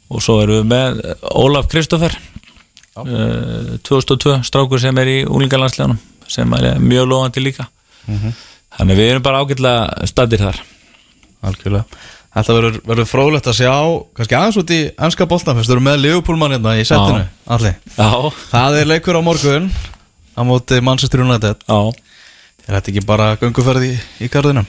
Og 0.09 0.21
svo 0.21 0.39
erum 0.41 0.57
við 0.57 0.65
með 0.71 0.99
Ólaf 1.37 1.69
Kristoffer 1.69 2.15
uh, 2.97 3.77
2002 3.85 4.39
strákur 4.49 4.81
sem 4.81 4.97
er 5.01 5.11
í 5.11 5.17
úlingalandsleganum 5.25 6.01
sem 6.29 6.57
er 6.57 6.79
mjög 6.81 7.07
lofandi 7.11 7.45
líka. 7.45 7.67
Þannig 8.09 8.95
að 8.97 9.01
við 9.01 9.11
erum 9.11 9.25
bara 9.25 9.41
ágætlega 9.45 10.09
stadir 10.09 10.41
þar. 10.41 10.61
Algjörlega 11.45 12.01
Þetta 12.35 12.55
verður, 12.57 13.07
frólægt 13.07 13.47
að 13.47 13.59
sjá 13.61 13.73
kannski 14.17 14.35
aðeins 14.35 14.57
út 14.59 14.71
í 14.75 14.79
ennska 15.07 15.27
boltan 15.31 15.55
Fyrst 15.55 15.71
þú 15.71 15.77
eru 15.77 15.83
með 15.85 16.01
Liverpoolmann 16.03 16.55
hérna 16.57 16.73
í 16.75 16.83
setinu 16.83 17.21
Alli 17.55 17.71
Það 18.51 18.79
er 18.81 18.89
leikur 18.91 19.15
á 19.15 19.21
morgun 19.23 19.69
á 20.35 20.41
móti 20.43 20.81
Manchester 20.83 21.23
United. 21.23 21.63
Já. 21.63 21.79
Er 22.65 22.75
þetta 22.75 22.91
ekki 22.91 23.05
bara 23.07 23.29
gönguferði 23.39 23.93
í, 23.93 23.97
í 24.25 24.31
garðinum? 24.33 24.67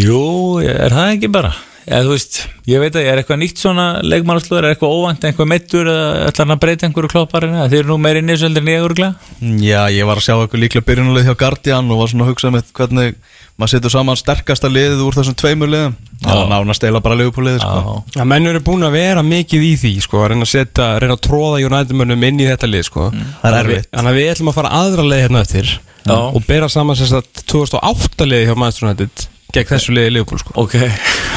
Jú, 0.00 0.22
er 0.64 0.94
það 0.94 1.14
ekki 1.14 1.30
bara 1.30 1.52
eða 1.90 2.06
þú 2.06 2.14
veist, 2.14 2.38
ég 2.70 2.82
veit 2.82 2.94
að 2.96 3.04
ég 3.04 3.10
er 3.12 3.20
eitthvað 3.20 3.40
nýtt 3.42 3.60
svona 3.60 3.86
leikmannarslóður, 4.06 4.68
er 4.68 4.74
eitthvað 4.76 4.94
óvænt, 4.96 5.26
eitthvað 5.26 5.50
meittur 5.50 5.90
eða 5.90 6.06
ætlar 6.30 6.46
hann 6.46 6.54
að 6.54 6.62
breyta 6.64 6.88
einhverju 6.88 7.12
klopparinn? 7.12 7.58
Eða 7.58 7.72
þeir 7.72 7.82
eru 7.82 7.90
nú 7.90 7.98
meiri 8.04 8.22
nýsöldir 8.24 8.64
en 8.64 8.70
ég 8.70 8.86
örgulega 8.86 9.60
Já, 9.66 9.82
ég 9.90 10.08
var 10.08 10.20
að 10.20 10.26
sjá 10.28 10.34
eitthvað 10.36 10.64
líklega 10.64 10.88
byrjunulið 10.90 11.28
hjá 11.28 11.36
Guardian 11.42 11.90
og 11.90 12.02
var 12.02 12.12
svona 12.12 12.26
að 12.26 12.32
hugsa 12.32 12.54
með 12.54 12.72
hvernig 12.78 13.18
maður 13.60 13.74
setur 13.74 13.92
saman 13.92 14.16
sterkasta 14.16 14.70
liðið 14.72 15.02
úr 15.04 15.16
þessum 15.18 15.36
tveimur 15.36 15.68
liðum. 15.68 15.96
Það 16.22 16.38
var 16.40 16.48
nánast 16.48 16.84
eila 16.86 17.02
bara 17.04 17.16
liðupúliðið 17.20 17.60
sko. 17.60 17.96
Já, 18.16 18.22
menn 18.32 18.48
eru 18.48 18.62
búin 18.64 18.86
að 18.86 18.96
vera 18.96 19.24
mikið 19.26 19.66
í 19.66 19.72
því 19.82 19.92
sko, 20.06 20.22
að 20.22 20.30
reyna 20.32 20.46
að 20.46 20.52
setja, 20.54 20.86
reyna 21.02 21.16
að 21.18 21.24
tróða 21.26 21.60
United-mönnum 21.66 22.24
inn 22.30 22.40
í 22.40 22.48
þetta 22.48 22.70
lið 22.70 22.86
sko. 22.88 23.10
Er 23.44 23.58
erfitt. 23.58 23.90
Þannig 23.92 24.12
að 24.14 24.20
við 24.20 24.30
ætlum 24.32 24.52
að 24.52 24.56
fara 24.60 24.72
aðra 24.80 25.06
leið 25.10 25.22
hérna 25.26 25.44
eftir 25.44 25.74
og 26.10 26.40
bera 26.48 26.70
saman 26.72 26.96
að 26.96 27.28
2008 27.52 28.28
liði 28.30 28.48
hjá 28.48 28.56
Manchester 28.56 28.88
United 28.88 29.26
gegn 29.54 29.70
þessu 29.74 29.96
liði 29.96 30.14
Liverpool 30.16 30.40
sko. 30.42 30.54
Ok. 30.60 30.76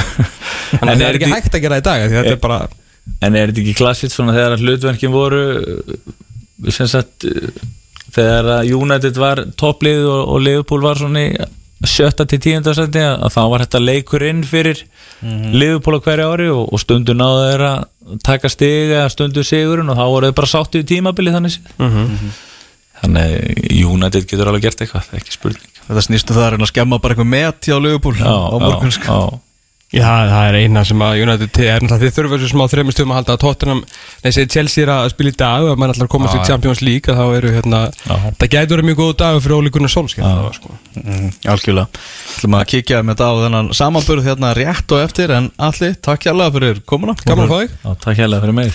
Þannig 0.77 0.93
að 0.93 1.03
það 1.03 1.07
er 1.07 1.19
ekki 1.19 1.33
hægt 1.33 1.57
að 1.57 1.65
gera 1.65 1.79
í 1.81 1.85
dag 1.85 2.07
þetta 2.09 2.33
er 2.35 2.41
bara 2.43 2.61
En 3.23 3.35
er 3.35 3.51
þetta 3.51 3.63
ekki 3.63 3.75
klassitt 3.77 4.13
svona 4.13 4.35
þegar 4.35 4.55
að 4.55 4.63
hlutverkin 4.63 5.11
voru 5.11 5.41
sem 6.71 6.87
sagt 6.87 7.25
þegar 8.13 8.49
að 8.59 8.71
United 8.77 9.19
var 9.19 9.41
topplið 9.59 10.05
og, 10.07 10.21
og 10.35 10.41
Liverpool 10.45 10.85
var 10.85 11.01
svona 11.01 11.25
í 11.27 11.33
sjötta 11.83 12.23
til 12.29 12.39
tíunda 12.39 12.71
seti 12.77 13.01
að 13.03 13.27
þá 13.33 13.41
var 13.51 13.65
þetta 13.65 13.81
leikur 13.83 14.23
inn 14.23 14.39
fyrir 14.47 14.85
Liverpool 15.51 15.99
á 15.99 16.05
hverju 16.05 16.29
ári 16.31 16.47
og, 16.53 16.69
og 16.71 16.79
stundu 16.79 17.15
náðu 17.17 17.43
þeir 17.49 17.65
að 17.67 18.17
taka 18.23 18.51
stig 18.51 18.93
eða 18.93 19.11
stundu 19.11 19.43
sigurinn 19.47 19.91
og 19.91 19.99
þá 19.99 20.05
voru 20.05 20.29
þeir 20.29 20.37
bara 20.39 20.51
sáttið 20.53 20.85
í 20.85 20.89
tímabili 20.93 21.35
þannig 21.35 21.57
séð. 21.57 22.39
Þannig 23.03 23.83
United 23.83 24.29
getur 24.29 24.47
alveg 24.47 24.69
gert 24.69 24.85
eitthvað, 24.85 25.11
ekki 25.19 25.35
spurning 25.35 25.72
Þetta 25.87 26.05
snýstu 26.07 26.35
það 26.35 26.45
að 26.47 26.51
reyna 26.55 26.67
að 26.67 26.73
skemma 26.73 27.01
bara 27.03 27.13
eitthvað 27.17 27.33
met 27.33 27.67
hjá 27.69 27.75
Já, 28.23 28.35
á 28.53 28.57
morgun 28.59 28.91
já, 28.93 28.97
sko. 28.99 29.17
já. 29.33 29.41
Já, 29.93 30.09
það 30.25 30.47
er 30.49 30.55
eina 30.57 30.81
sem 30.89 31.01
að 31.05 31.19
United 31.21 31.57
er 31.61 31.83
náttúrulega 31.85 32.01
þið 32.01 32.15
þurfum 32.15 32.31
þessu 32.33 32.47
smá 32.49 32.63
þreymur 32.71 32.95
stöðum 32.95 33.11
að 33.13 33.17
halda 33.19 33.33
að 33.35 33.41
Tottenham, 33.43 33.81
nei, 34.23 34.31
segir 34.33 34.49
Chelsea 34.49 34.81
er 34.87 34.89
að 34.89 35.11
spila 35.13 35.29
í 35.29 35.35
dag 35.37 35.61
og 35.61 35.69
að 35.69 35.77
mann 35.83 35.93
ætlar 35.93 36.07
að 36.07 36.13
komast 36.15 36.33
í 36.33 36.41
Champions 36.47 36.81
League 36.81 37.13
þá 37.13 37.21
eru 37.37 37.51
hérna, 37.53 37.81
Já. 38.01 38.15
það 38.41 38.49
gæti 38.55 38.73
verið 38.73 38.87
mjög 38.89 38.97
góð 39.03 39.13
dagur 39.21 39.43
fyrir 39.45 39.57
Óli 39.59 39.69
Gunnar 39.75 39.93
Solskjær 39.93 40.49
sko. 40.57 40.73
mm, 40.97 41.29
Algjörlega. 41.53 42.01
Ætlum 42.33 42.57
að 42.57 42.65
kíkja 42.73 43.03
með 43.05 43.13
þetta 43.13 43.29
á 43.29 43.33
þennan 43.43 43.69
samanburð 43.77 44.25
hérna 44.31 44.55
rétt 44.57 44.97
og 44.97 45.05
eftir 45.05 45.29
en 45.37 45.51
allir, 45.61 45.93
takk 46.01 46.25
hjálpa 46.25 46.49
fyrir 46.57 46.81
komuna. 46.89 47.13
Gaman 47.21 47.45
að 47.45 47.53
fá 47.53 47.57
þig. 47.61 47.69
Já, 47.77 47.93
Takk 48.07 48.17
hérlega 48.17 48.41
fyrir 48.41 48.57
mig 48.57 48.73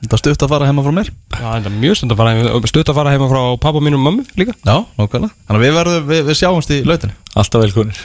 Róðulegt 0.00 0.08
að 0.08 0.08
fylgjast 0.08 0.08
með 0.08 0.08
okkur 0.08 0.08
fylgjastmennum 0.08 0.08
Ég 0.08 0.08
ætla 0.08 0.08
að 0.08 0.08
vera 0.08 0.08
duglegur 0.08 0.08
að 0.08 0.08
mæta 0.08 0.08
í, 0.08 0.08
í 0.08 0.08
lautina 0.08 0.08
Þetta 0.08 0.16
er 0.16 0.22
stutt 0.22 0.44
að 0.44 0.52
fara 0.54 0.68
heima 0.70 0.84
frá 0.84 0.94
mér. 0.96 1.08
Já, 1.36 1.48
þetta 1.50 1.68
er 1.68 1.74
mjög 1.76 1.98
stund 1.98 2.14
að 2.14 2.20
fara 2.22 2.30
heima, 2.32 2.68
stutt 2.70 2.88
að 2.88 2.96
fara 2.96 3.12
heima 3.12 3.26
frá 3.28 3.40
pappa 3.60 3.82
mínum 3.84 4.00
og 4.00 4.06
mömmu 4.06 4.38
líka. 4.40 4.54
Já, 4.64 4.78
nákvæmlega. 4.96 5.34
Þannig 5.44 5.60
að 5.60 5.66
við, 5.66 5.74
verðum, 5.76 6.08
við, 6.08 6.22
við 6.30 6.38
sjáumst 6.40 6.72
í 6.72 6.80
lautinu 6.88 7.12
Alltaf 7.36 7.66
velkonir 7.66 8.00